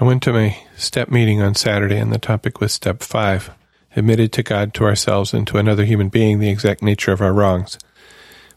[0.00, 3.50] I went to my step meeting on Saturday, and the topic was step five
[3.94, 7.32] admitted to God, to ourselves, and to another human being the exact nature of our
[7.32, 7.78] wrongs.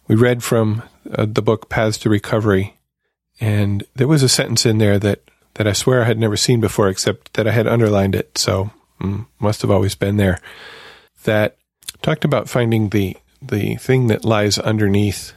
[0.08, 2.78] We read from uh, the book Paths to Recovery,
[3.40, 6.62] and there was a sentence in there that, that I swear I had never seen
[6.62, 8.72] before, except that I had underlined it, so
[9.02, 10.40] mm, must have always been there.
[11.26, 11.58] That
[12.02, 15.34] talked about finding the the thing that lies underneath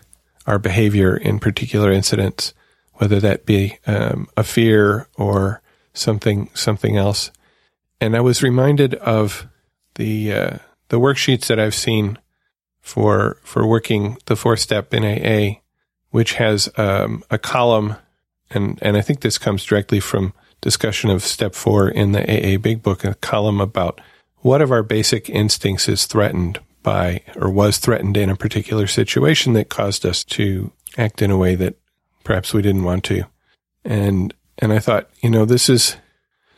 [0.47, 2.55] our behavior in particular incidents,
[2.95, 5.61] whether that be um, a fear or
[5.99, 7.31] something something else.
[8.01, 9.47] And I was reminded of
[9.97, 12.19] the uh, the worksheets that I've seen
[12.81, 15.61] for for working the four step in AA,
[16.11, 17.97] which has um, a column,
[18.51, 22.59] and and I think this comes directly from discussion of step four in the AA
[22.59, 24.01] Big Book, a column about
[24.39, 29.53] what of our basic instincts is threatened by or was threatened in a particular situation
[29.53, 31.77] that caused us to act in a way that
[32.25, 33.25] perhaps we didn't want to.
[33.85, 35.97] And and I thought, you know, this is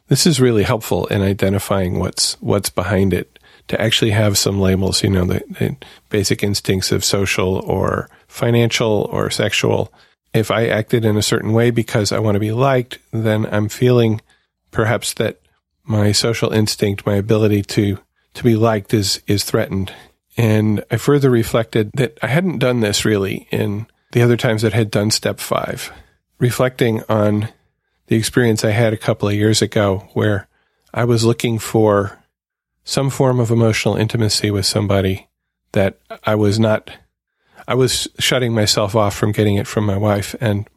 [0.09, 3.39] this is really helpful in identifying what's what's behind it.
[3.69, 5.77] To actually have some labels, you know, the, the
[6.09, 9.93] basic instincts of social or financial or sexual.
[10.35, 13.69] If I acted in a certain way because I want to be liked, then I'm
[13.69, 14.23] feeling
[14.73, 15.41] perhaps that
[15.85, 17.99] my social instinct, my ability to
[18.35, 19.93] to be liked is is threatened.
[20.37, 24.75] And I further reflected that I hadn't done this really in the other times that
[24.75, 25.93] I had done step five,
[26.41, 27.51] reflecting on
[28.11, 30.49] the experience I had a couple of years ago where
[30.93, 32.19] I was looking for
[32.83, 35.29] some form of emotional intimacy with somebody
[35.73, 36.91] that I was not,
[37.69, 40.69] I was shutting myself off from getting it from my wife and,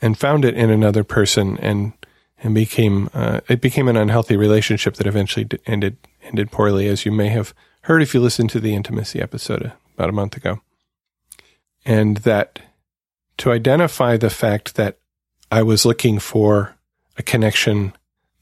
[0.00, 1.92] and found it in another person and,
[2.40, 7.10] and became, uh, it became an unhealthy relationship that eventually ended, ended poorly, as you
[7.10, 10.60] may have heard if you listened to the intimacy episode about a month ago.
[11.84, 12.60] And that
[13.38, 14.98] to identify the fact that
[15.50, 16.75] I was looking for
[17.16, 17.92] a connection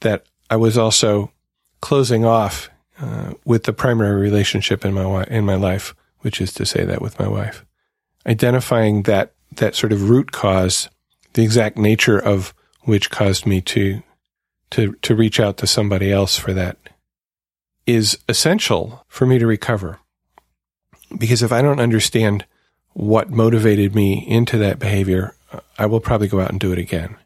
[0.00, 1.32] that I was also
[1.80, 2.70] closing off
[3.00, 7.02] uh, with the primary relationship in my in my life, which is to say that
[7.02, 7.64] with my wife,
[8.26, 10.88] identifying that that sort of root cause,
[11.34, 14.02] the exact nature of which caused me to
[14.70, 16.76] to to reach out to somebody else for that,
[17.86, 19.98] is essential for me to recover.
[21.16, 22.44] Because if I don't understand
[22.92, 25.34] what motivated me into that behavior,
[25.78, 27.16] I will probably go out and do it again.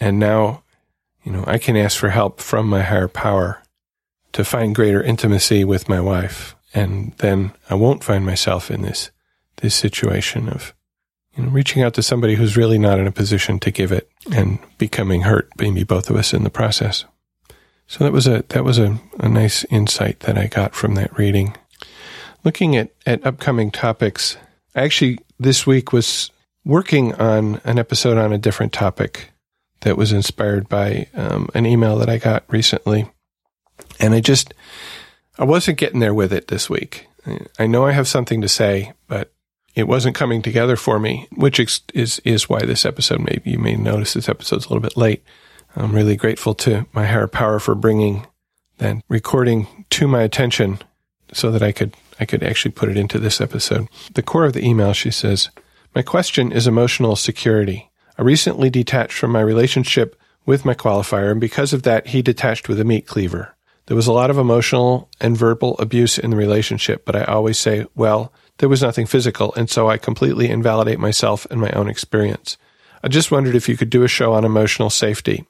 [0.00, 0.62] And now,
[1.24, 3.62] you know, I can ask for help from my higher power
[4.32, 6.54] to find greater intimacy with my wife.
[6.74, 9.10] And then I won't find myself in this,
[9.56, 10.74] this situation of,
[11.34, 14.10] you know, reaching out to somebody who's really not in a position to give it
[14.32, 17.04] and becoming hurt, maybe both of us in the process.
[17.86, 21.16] So that was a, that was a, a nice insight that I got from that
[21.16, 21.56] reading.
[22.44, 24.36] Looking at, at upcoming topics,
[24.74, 26.30] actually this week was
[26.64, 29.30] working on an episode on a different topic
[29.86, 33.08] that was inspired by um, an email that I got recently.
[34.00, 34.52] And I just,
[35.38, 37.06] I wasn't getting there with it this week.
[37.56, 39.32] I know I have something to say, but
[39.76, 43.76] it wasn't coming together for me, which is, is, why this episode, maybe you may
[43.76, 45.22] notice this episode's a little bit late.
[45.76, 48.26] I'm really grateful to my higher power for bringing
[48.78, 50.80] that recording to my attention
[51.32, 53.86] so that I could, I could actually put it into this episode.
[54.14, 55.50] The core of the email, she says,
[55.94, 57.88] my question is emotional security.
[58.18, 62.68] I recently detached from my relationship with my qualifier, and because of that, he detached
[62.68, 63.54] with a meat cleaver.
[63.86, 67.58] There was a lot of emotional and verbal abuse in the relationship, but I always
[67.58, 71.88] say, well, there was nothing physical, and so I completely invalidate myself and my own
[71.88, 72.56] experience.
[73.02, 75.46] I just wondered if you could do a show on emotional safety.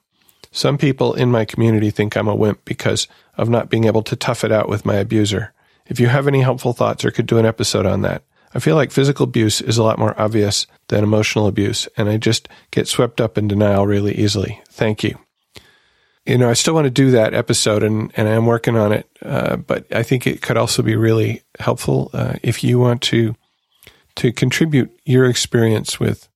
[0.51, 3.07] Some people in my community think I'm a wimp because
[3.37, 5.53] of not being able to tough it out with my abuser.
[5.87, 8.23] If you have any helpful thoughts or could do an episode on that,
[8.57, 12.17] I feel like physical abuse is a lot more obvious than emotional abuse, and I
[12.17, 14.59] just get swept up in denial really easily.
[14.67, 15.15] Thank you.
[16.25, 19.07] You know, I still want to do that episode, and, and I'm working on it,
[19.23, 23.35] uh, but I think it could also be really helpful uh, if you want to
[24.15, 26.27] to contribute your experience with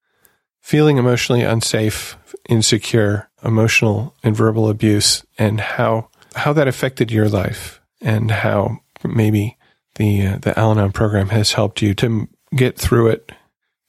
[0.62, 2.16] feeling emotionally unsafe,
[2.48, 9.58] insecure, emotional and verbal abuse, and how how that affected your life, and how maybe
[9.96, 13.32] the uh, the Al-Anon program has helped you to get through it,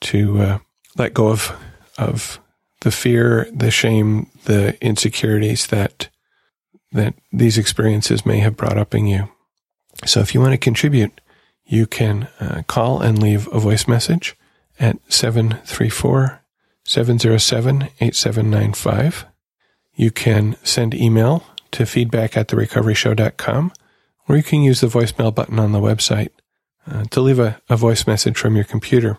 [0.02, 0.58] to uh,
[0.96, 1.52] let go of
[1.98, 2.40] of
[2.80, 6.08] the fear, the shame, the insecurities that
[6.92, 9.28] that these experiences may have brought up in you.
[10.04, 11.20] So, if you want to contribute,
[11.64, 14.36] you can uh, call and leave a voice message
[14.78, 16.42] at 734
[16.84, 19.26] 707 8795.
[19.94, 23.72] You can send email to feedback at therecoveryshow.com
[24.32, 26.30] or you can use the voicemail button on the website
[26.90, 29.18] uh, to leave a, a voice message from your computer.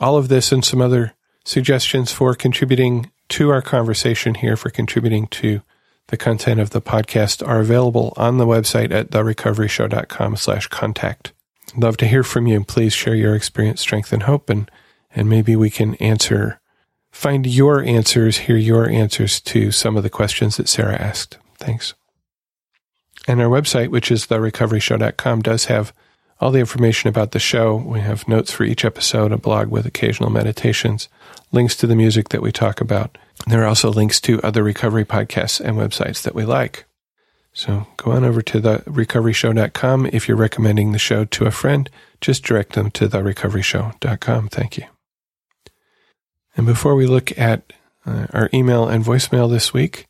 [0.00, 1.14] All of this and some other
[1.44, 5.62] suggestions for contributing to our conversation here, for contributing to
[6.08, 11.32] the content of the podcast are available on the website at therecoveryshow.com slash contact.
[11.76, 12.56] Love to hear from you.
[12.56, 14.68] And please share your experience, strength, and hope, and,
[15.14, 16.58] and maybe we can answer,
[17.12, 21.38] find your answers, hear your answers to some of the questions that Sarah asked.
[21.56, 21.94] Thanks.
[23.26, 25.92] And our website, which is therecoveryshow.com, does have
[26.40, 27.76] all the information about the show.
[27.76, 31.08] We have notes for each episode, a blog with occasional meditations,
[31.52, 33.16] links to the music that we talk about.
[33.46, 36.84] There are also links to other recovery podcasts and websites that we like.
[37.52, 40.06] So go on over to the recoveryshow.com.
[40.12, 41.88] If you're recommending the show to a friend,
[42.20, 44.48] just direct them to the recoveryshow.com.
[44.48, 44.84] Thank you.
[46.56, 47.72] And before we look at
[48.04, 50.06] uh, our email and voicemail this week,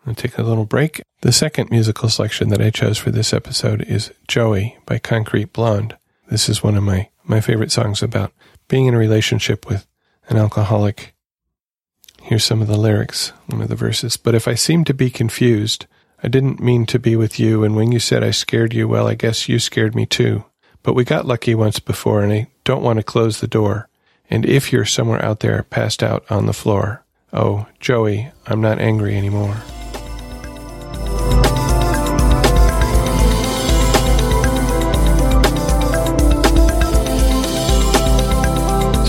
[0.00, 1.02] I'm going to take a little break.
[1.22, 5.96] The second musical selection that I chose for this episode is Joey by Concrete Blonde.
[6.28, 8.32] This is one of my, my favorite songs about
[8.66, 9.86] being in a relationship with
[10.28, 11.14] an alcoholic.
[12.22, 14.16] Here's some of the lyrics, one of the verses.
[14.16, 15.86] But if I seem to be confused,
[16.24, 19.06] I didn't mean to be with you, and when you said I scared you, well,
[19.06, 20.44] I guess you scared me too.
[20.82, 23.88] But we got lucky once before, and I don't want to close the door.
[24.28, 28.80] And if you're somewhere out there passed out on the floor, oh, Joey, I'm not
[28.80, 29.62] angry anymore.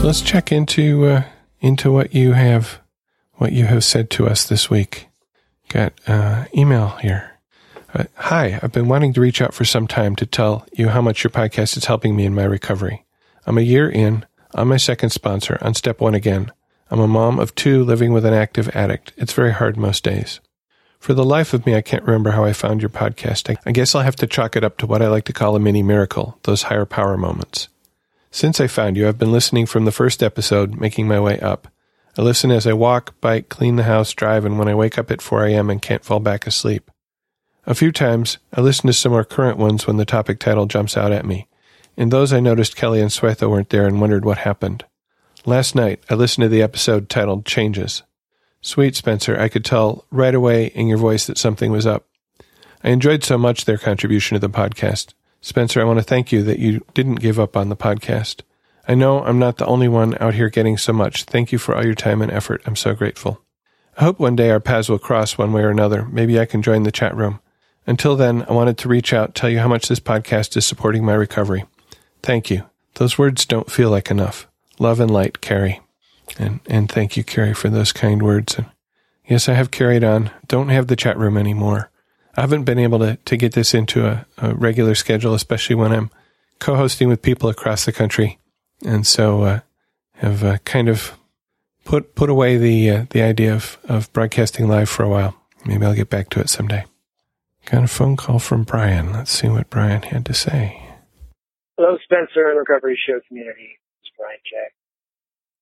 [0.04, 1.24] So let's check into uh,
[1.62, 2.82] into what you have
[3.36, 5.08] what you have said to us this week.
[5.70, 7.40] Got uh, email here.
[7.94, 11.02] Uh, Hi, I've been wanting to reach out for some time to tell you how
[11.02, 13.06] much your podcast is helping me in my recovery.
[13.46, 14.26] I'm a year in.
[14.54, 16.52] I'm my second sponsor on step one again.
[16.92, 19.14] I'm a mom of two living with an active addict.
[19.16, 20.42] It's very hard most days.
[21.04, 23.54] For the life of me, I can't remember how I found your podcast.
[23.66, 25.60] I, guess I'll have to chalk it up to what I like to call a
[25.60, 27.68] mini miracle, those higher power moments.
[28.32, 31.68] Since I found you, I've been listening from the first episode, making my way up.
[32.18, 35.12] I listen as I walk, bike, clean the house, drive, and when I wake up
[35.12, 35.70] at 4 a.m.
[35.70, 36.90] and can't fall back asleep.
[37.66, 40.96] A few times, I listen to some more current ones when the topic title jumps
[40.96, 41.50] out at me.
[41.98, 44.86] In those, I noticed Kelly and Swetha weren't there and wondered what happened.
[45.46, 48.04] Last night, I listened to the episode titled Changes.
[48.66, 52.06] Sweet Spencer, I could tell right away in your voice that something was up.
[52.82, 55.14] I enjoyed so much their contribution to the podcast.
[55.42, 58.42] Spencer, I want to thank you that you didn't give up on the podcast.
[58.88, 61.26] I know I'm not the only one out here getting so much.
[61.26, 62.62] Thank you for all your time and effort.
[62.66, 63.42] I'm so grateful.
[63.98, 66.06] I hope one day our paths will cross one way or another.
[66.06, 67.42] Maybe I can join the chat room.
[67.86, 71.04] Until then, I wanted to reach out, tell you how much this podcast is supporting
[71.04, 71.66] my recovery.
[72.22, 72.64] Thank you.
[72.94, 74.48] Those words don't feel like enough.
[74.80, 75.82] Love and light, Carrie.
[76.38, 78.58] And, and thank you, Carrie, for those kind words.
[78.58, 78.68] And
[79.26, 80.32] yes, I have carried on.
[80.48, 81.90] Don't have the chat room anymore.
[82.36, 85.92] I haven't been able to, to get this into a, a regular schedule, especially when
[85.92, 86.10] I'm
[86.60, 88.40] co-hosting with people across the country
[88.86, 89.60] and so uh,
[90.16, 91.18] have uh, kind of
[91.86, 95.36] put put away the uh, the idea of, of broadcasting live for a while.
[95.66, 96.86] Maybe I'll get back to it someday.
[97.66, 99.14] Got a phone call from Brian.
[99.14, 100.82] Let's see what Brian had to say.
[101.78, 103.80] Hello, Spencer and Recovery Show community.
[104.02, 104.58] It's Brian J.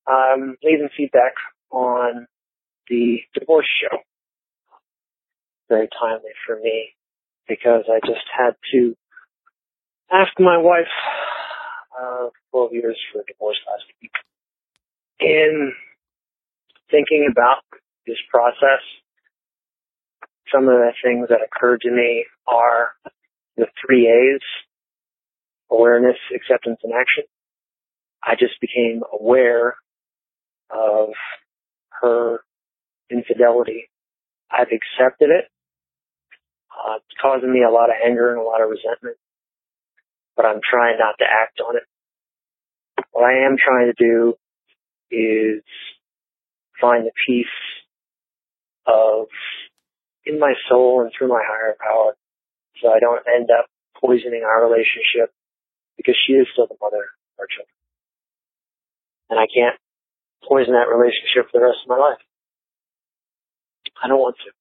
[0.10, 1.34] Um, leaving feedback
[1.72, 2.28] on
[2.90, 3.98] the divorce show.
[5.70, 6.90] Very timely for me
[7.48, 8.96] because I just had to
[10.12, 10.92] ask my wife
[12.00, 14.12] uh, 12 years for divorce last week.
[15.20, 15.74] In
[16.90, 17.64] thinking about
[18.06, 18.84] this process,
[20.54, 22.92] some of the things that occurred to me are
[23.56, 24.42] the three A's,
[25.70, 27.24] awareness, acceptance, and action.
[28.24, 29.76] I just became aware
[30.74, 31.10] of
[32.02, 32.40] her
[33.10, 33.90] infidelity.
[34.52, 35.46] I've accepted it.
[36.72, 39.18] Uh, it's causing me a lot of anger and a lot of resentment
[40.36, 41.84] but I'm trying not to act on it.
[43.12, 44.34] What I am trying to do
[45.12, 45.64] is
[46.80, 47.46] find the peace
[48.88, 49.28] of
[50.26, 52.16] in my soul and through my higher power
[52.82, 53.66] so I don't end up
[54.00, 55.32] poisoning our relationship
[55.98, 57.76] because she is still the mother of our children.
[59.30, 59.78] And I can't
[60.48, 62.22] poison that relationship for the rest of my life.
[64.04, 64.52] I don't want to.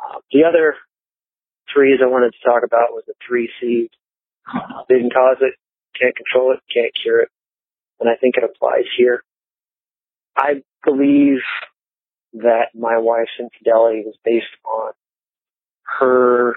[0.00, 0.76] Uh, the other
[1.72, 3.90] threes I wanted to talk about was the three C's
[4.88, 5.54] didn't cause it,
[5.98, 7.28] can't control it, can't cure it.
[8.00, 9.22] And I think it applies here.
[10.36, 11.40] I believe
[12.34, 14.92] that my wife's infidelity was based on
[15.98, 16.56] her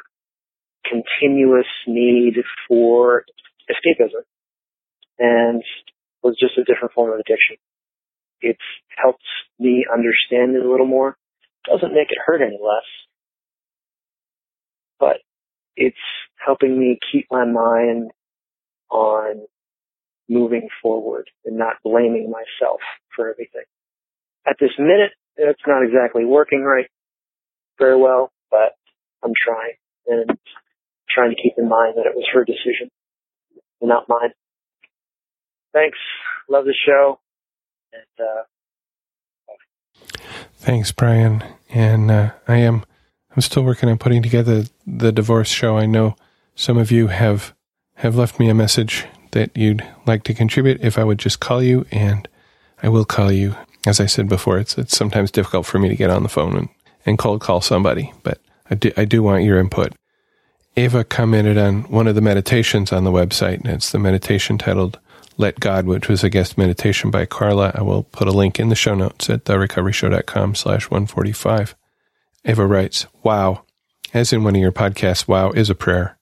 [0.85, 2.35] continuous need
[2.67, 3.23] for
[3.69, 4.23] escapism
[5.17, 5.63] and
[6.23, 7.57] was just a different form of addiction.
[8.41, 8.59] It's
[9.01, 9.23] helped
[9.59, 11.17] me understand it a little more.
[11.65, 12.85] Doesn't make it hurt any less,
[14.99, 15.17] but
[15.75, 15.97] it's
[16.43, 18.11] helping me keep my mind
[18.89, 19.45] on
[20.29, 22.79] moving forward and not blaming myself
[23.15, 23.63] for everything.
[24.47, 26.87] At this minute, it's not exactly working right
[27.77, 28.73] very well, but
[29.23, 29.73] I'm trying
[30.07, 30.37] and
[31.09, 32.89] trying to keep in mind that it was her decision
[33.81, 34.31] and not mine.
[35.73, 35.97] Thanks.
[36.49, 37.19] Love the show.
[37.93, 38.43] And, uh,
[40.55, 41.43] Thanks, Brian.
[41.69, 42.83] And uh, I am
[43.35, 45.77] I'm still working on putting together the divorce show.
[45.77, 46.15] I know
[46.55, 47.53] some of you have
[47.95, 51.61] have left me a message that you'd like to contribute, if I would just call
[51.61, 52.27] you, and
[52.81, 53.55] I will call you.
[53.85, 56.57] As I said before, it's it's sometimes difficult for me to get on the phone
[56.57, 56.69] and,
[57.05, 58.39] and cold call somebody, but
[58.69, 59.93] I do, I do want your input.
[60.75, 64.99] Ava commented on one of the meditations on the website, and it's the meditation titled
[65.39, 67.71] Let God, which was a guest meditation by Carla.
[67.73, 71.75] I will put a link in the show notes at therecoveryshow.com slash 145.
[72.43, 73.63] Ava writes, Wow.
[74.13, 76.17] As in one of your podcasts, wow is a prayer.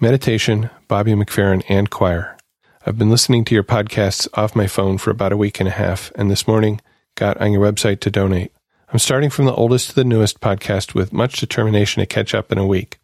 [0.00, 2.36] Meditation, Bobby McFerrin, and choir.
[2.84, 5.72] I've been listening to your podcasts off my phone for about a week and a
[5.72, 6.80] half, and this morning
[7.14, 8.50] got on your website to donate.
[8.92, 12.50] I'm starting from the oldest to the newest podcast with much determination to catch up
[12.50, 12.98] in a week.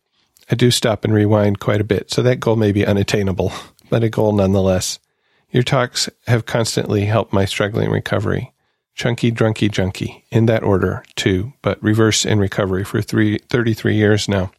[0.51, 3.53] I do stop and rewind quite a bit, so that goal may be unattainable,
[3.91, 4.99] but a goal nonetheless.
[5.53, 8.55] Your talks have constantly helped my struggling recovery.
[8.95, 14.29] Chunky, drunky, junky, in that order, too, but reverse in recovery for three, 33 years
[14.29, 14.51] now.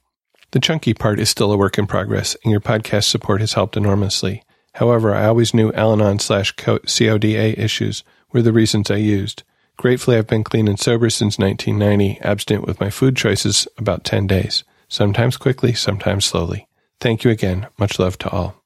[0.51, 3.75] The chunky part is still a work in progress, and your podcast support has helped
[3.75, 4.43] enormously.
[4.75, 9.41] However, I always knew Al Anon slash CODA issues were the reasons I used.
[9.77, 14.27] Gratefully, I've been clean and sober since 1990, abstinent with my food choices about 10
[14.27, 16.67] days, sometimes quickly, sometimes slowly.
[16.99, 17.65] Thank you again.
[17.79, 18.63] Much love to all.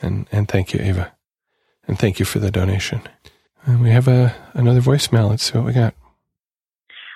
[0.00, 1.15] And, and thank you, Ava.
[1.86, 3.02] And thank you for the donation.
[3.64, 5.30] And we have a, another voicemail.
[5.30, 5.94] Let's see what we got.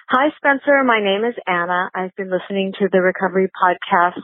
[0.09, 0.83] Hi, Spencer.
[0.85, 1.91] My name is Anna.
[1.95, 4.21] I've been listening to the Recovery Podcast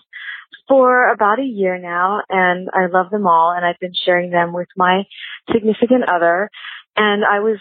[0.69, 4.53] for about a year now, and I love them all, and I've been sharing them
[4.53, 5.05] with my
[5.53, 6.51] significant other.
[6.97, 7.59] And I was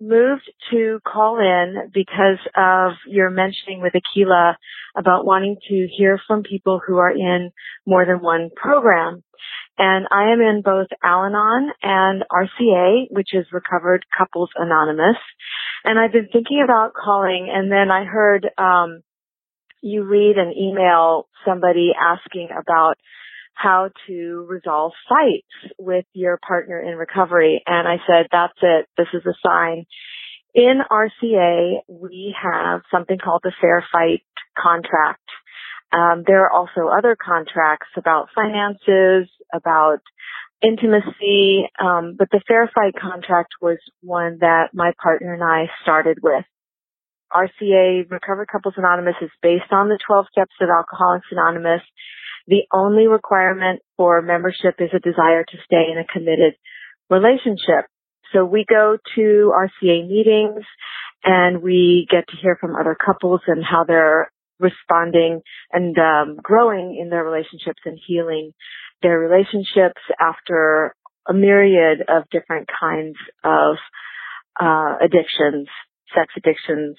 [0.00, 4.54] moved to call in because of your mentioning with Akila
[4.96, 7.50] about wanting to hear from people who are in
[7.86, 9.22] more than one program.
[9.78, 15.18] And I am in both Al-Anon and RCA, which is Recovered Couples Anonymous.
[15.84, 19.02] And I've been thinking about calling and then I heard, um,
[19.82, 22.96] you read an email somebody asking about
[23.56, 27.62] how to resolve fights with your partner in recovery.
[27.66, 28.86] And I said, that's it.
[28.96, 29.86] This is a sign.
[30.54, 34.22] In RCA, we have something called the fair fight
[34.56, 35.24] contract.
[35.92, 40.00] Um, there are also other contracts about finances, about
[40.62, 46.18] intimacy, um, but the fair fight contract was one that my partner and I started
[46.22, 46.44] with.
[47.32, 51.82] RCA, Recovered Couples Anonymous, is based on the 12 steps of Alcoholics Anonymous
[52.46, 56.54] the only requirement for membership is a desire to stay in a committed
[57.10, 57.86] relationship.
[58.32, 60.64] So we go to RCA meetings
[61.24, 65.42] and we get to hear from other couples and how they're responding
[65.72, 68.52] and um, growing in their relationships and healing
[69.02, 70.94] their relationships after
[71.28, 73.76] a myriad of different kinds of
[74.60, 75.68] uh, addictions,
[76.14, 76.96] sex addictions,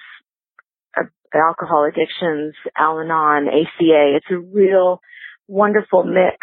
[0.98, 1.04] uh,
[1.34, 4.18] alcohol addictions, Al-Anon, ACA.
[4.18, 5.02] It's a real
[5.48, 6.38] wonderful mix.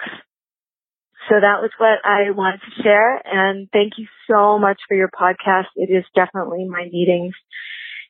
[1.28, 3.20] So that was what I wanted to share.
[3.24, 5.72] And thank you so much for your podcast.
[5.76, 7.34] It is definitely my meetings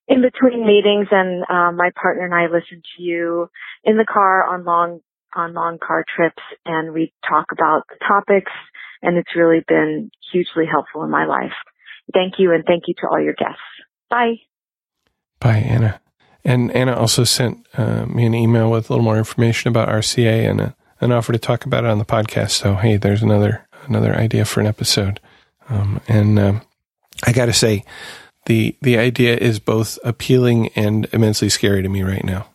[0.09, 3.49] in between meetings and um, my partner and I listen to you
[3.85, 5.01] in the car on long
[5.37, 8.53] on long car trips and we talk about the topics
[9.03, 11.53] and it's really been hugely helpful in my life.
[12.13, 13.59] Thank you and thank you to all your guests.
[14.11, 14.35] Bye.
[15.41, 16.01] Bye, Anna.
[16.45, 20.49] And Anna also sent uh, me an email with a little more information about RCA
[20.49, 22.51] and a an offer to talk about it on the podcast.
[22.51, 25.21] So hey, there's another another idea for an episode.
[25.69, 26.63] Um, and um,
[27.25, 27.85] I got to say,
[28.47, 32.47] the the idea is both appealing and immensely scary to me right now,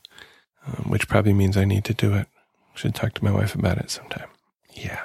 [0.66, 2.28] um, which probably means I need to do it.
[2.76, 4.30] Should talk to my wife about it sometime.
[4.72, 5.02] Yeah.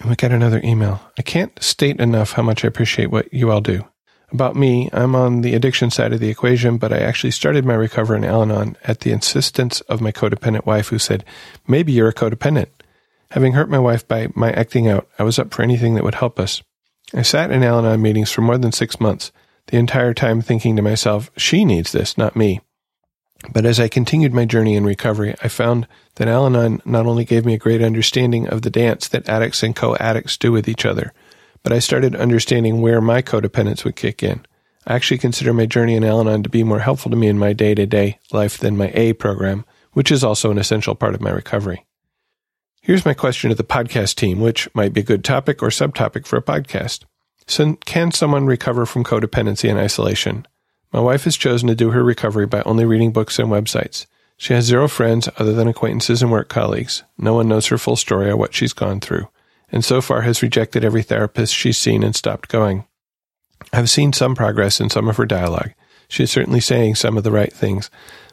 [0.00, 1.00] And we got another email.
[1.16, 3.84] I can't state enough how much I appreciate what you all do.
[4.32, 7.74] About me, I'm on the addiction side of the equation, but I actually started my
[7.74, 11.24] recovery in Al Anon at the insistence of my codependent wife who said,
[11.68, 12.68] maybe you're a codependent.
[13.30, 16.16] Having hurt my wife by my acting out, I was up for anything that would
[16.16, 16.62] help us.
[17.14, 19.30] I sat in Al Anon meetings for more than six months,
[19.68, 22.60] the entire time thinking to myself, she needs this, not me.
[23.52, 25.86] But as I continued my journey in recovery, I found
[26.16, 29.62] that Al Anon not only gave me a great understanding of the dance that addicts
[29.62, 31.12] and co-addicts do with each other,
[31.66, 34.46] but I started understanding where my codependence would kick in.
[34.86, 37.40] I actually consider my journey in Al Anon to be more helpful to me in
[37.40, 41.16] my day to day life than my A program, which is also an essential part
[41.16, 41.84] of my recovery.
[42.82, 46.24] Here's my question to the podcast team, which might be a good topic or subtopic
[46.24, 47.02] for a podcast.
[47.48, 50.46] So can someone recover from codependency and isolation?
[50.92, 54.06] My wife has chosen to do her recovery by only reading books and websites.
[54.36, 57.02] She has zero friends other than acquaintances and work colleagues.
[57.18, 59.26] No one knows her full story or what she's gone through
[59.70, 62.86] and so far has rejected every therapist she's seen and stopped going.
[63.72, 65.72] I've seen some progress in some of her dialogue.
[66.08, 67.90] She is certainly saying some of the right things,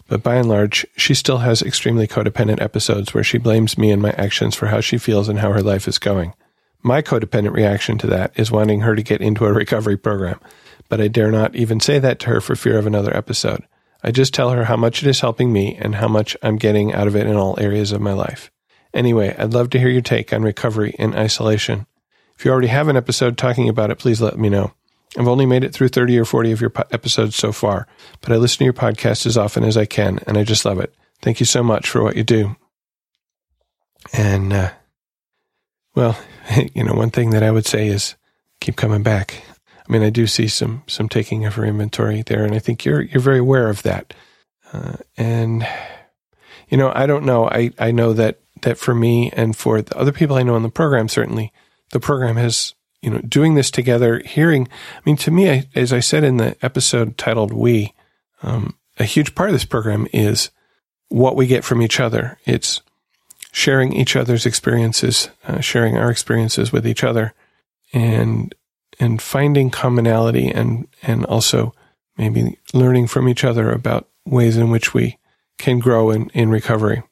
[0.08, 4.02] but by and large, she still has extremely codependent episodes where she blames me and
[4.02, 6.34] my actions for how she feels and how her life is going.
[6.84, 10.40] My codependent reaction to that is wanting her to get into a recovery program,
[10.90, 13.64] but I dare not even say that to her for fear of another episode.
[14.04, 16.94] I just tell her how much it is helping me and how much I'm getting
[16.94, 18.52] out of it in all areas of my life.
[18.94, 21.88] Anyway, I'd love to hear your take on recovery in isolation.
[22.38, 24.74] If you already have an episode talking about it, please let me know.
[25.18, 27.88] I've only made it through 30 or 40 of your po- episodes so far,
[28.22, 30.80] but I listen to your podcast as often as I can, and I just love
[30.80, 30.94] it.
[31.22, 32.56] Thank you so much for what you do.
[34.12, 34.72] And, uh,
[35.96, 36.18] well,
[36.74, 38.16] you know, one thing that I would say is
[38.60, 39.44] keep coming back.
[39.88, 42.86] I mean, I do see some some taking of her inventory there, and I think
[42.86, 44.14] you're you're very aware of that.
[44.72, 45.68] Uh, and
[46.70, 47.50] you know, I don't know.
[47.50, 50.64] I I know that that for me and for the other people I know in
[50.64, 51.54] the program, certainly
[51.92, 54.68] the program has you know doing this together, hearing.
[54.98, 57.94] I mean, to me, I, as I said in the episode titled "We,"
[58.42, 60.50] um, a huge part of this program is
[61.10, 62.40] what we get from each other.
[62.46, 62.82] It's
[63.52, 67.34] sharing each other's experiences, uh, sharing our experiences with each other,
[67.94, 68.54] and
[69.00, 71.74] and finding commonality and and also
[72.18, 75.18] maybe learning from each other about ways in which we
[75.58, 77.04] can grow in, in recovery.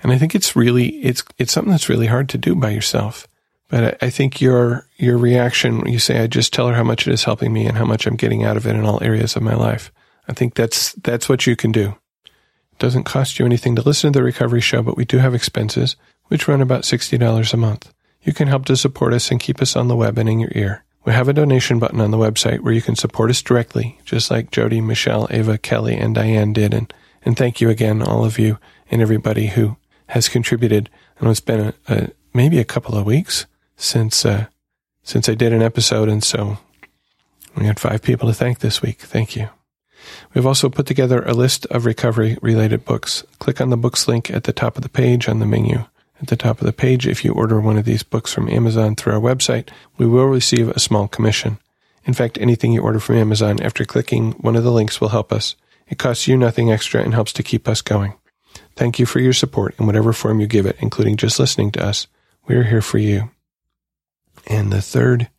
[0.00, 3.26] And I think it's really it's it's something that's really hard to do by yourself.
[3.68, 6.84] But I, I think your your reaction when you say I just tell her how
[6.84, 9.02] much it is helping me and how much I'm getting out of it in all
[9.02, 9.92] areas of my life.
[10.28, 11.96] I think that's that's what you can do.
[12.72, 15.34] It doesn't cost you anything to listen to the recovery show, but we do have
[15.34, 15.96] expenses,
[16.26, 17.92] which run about sixty dollars a month.
[18.22, 20.52] You can help to support us and keep us on the web and in your
[20.54, 20.84] ear.
[21.04, 24.30] We have a donation button on the website where you can support us directly, just
[24.30, 26.74] like Jody, Michelle, Ava, Kelly, and Diane did.
[26.74, 26.92] And,
[27.22, 28.58] and thank you again, all of you
[28.90, 29.76] and everybody who
[30.08, 30.90] has contributed.
[31.18, 34.46] And it's been a, a maybe a couple of weeks since uh,
[35.02, 36.58] since I did an episode, and so
[37.56, 39.00] we had five people to thank this week.
[39.00, 39.48] Thank you.
[40.34, 43.24] We've also put together a list of recovery related books.
[43.38, 45.84] Click on the books link at the top of the page on the menu
[46.20, 47.06] at the top of the page.
[47.06, 50.68] If you order one of these books from Amazon through our website, we will receive
[50.68, 51.58] a small commission.
[52.04, 55.32] In fact, anything you order from Amazon after clicking one of the links will help
[55.32, 55.56] us.
[55.88, 58.14] It costs you nothing extra and helps to keep us going.
[58.78, 61.84] Thank you for your support in whatever form you give it, including just listening to
[61.84, 62.06] us.
[62.46, 63.32] We are here for you.
[64.46, 65.30] And the third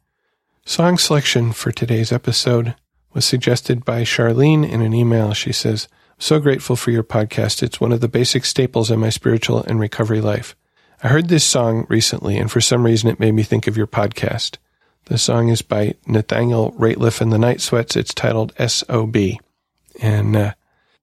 [0.65, 2.75] song selection for today's episode
[3.13, 5.33] was suggested by Charlene in an email.
[5.33, 5.87] She says,
[6.17, 7.63] so grateful for your podcast.
[7.63, 10.53] It's one of the basic staples in my spiritual and recovery life.
[11.01, 13.87] I heard this song recently, and for some reason it made me think of your
[13.87, 14.57] podcast.
[15.05, 17.95] The song is by Nathaniel Rateliff and the Night Sweats.
[17.95, 19.39] It's titled S.O.B.
[20.01, 20.53] And uh,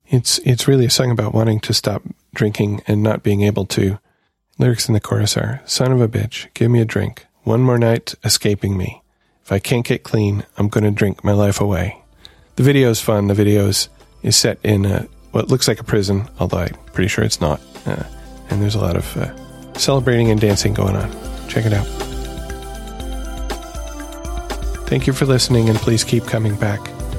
[0.08, 2.02] it's it's really a song about wanting to stop
[2.34, 3.98] drinking and not being able to.
[4.58, 7.26] Lyrics in the chorus are Son of a bitch, give me a drink.
[7.42, 9.02] One more night escaping me.
[9.44, 12.02] If I can't get clean, I'm going to drink my life away.
[12.56, 13.28] The video is fun.
[13.28, 13.88] The video is,
[14.22, 17.60] is set in a, what looks like a prison, although I'm pretty sure it's not.
[17.86, 18.02] Uh,
[18.50, 21.12] and there's a lot of uh, celebrating and dancing going on.
[21.48, 21.86] Check it out.
[24.88, 26.80] Thank you for listening, and please keep coming back.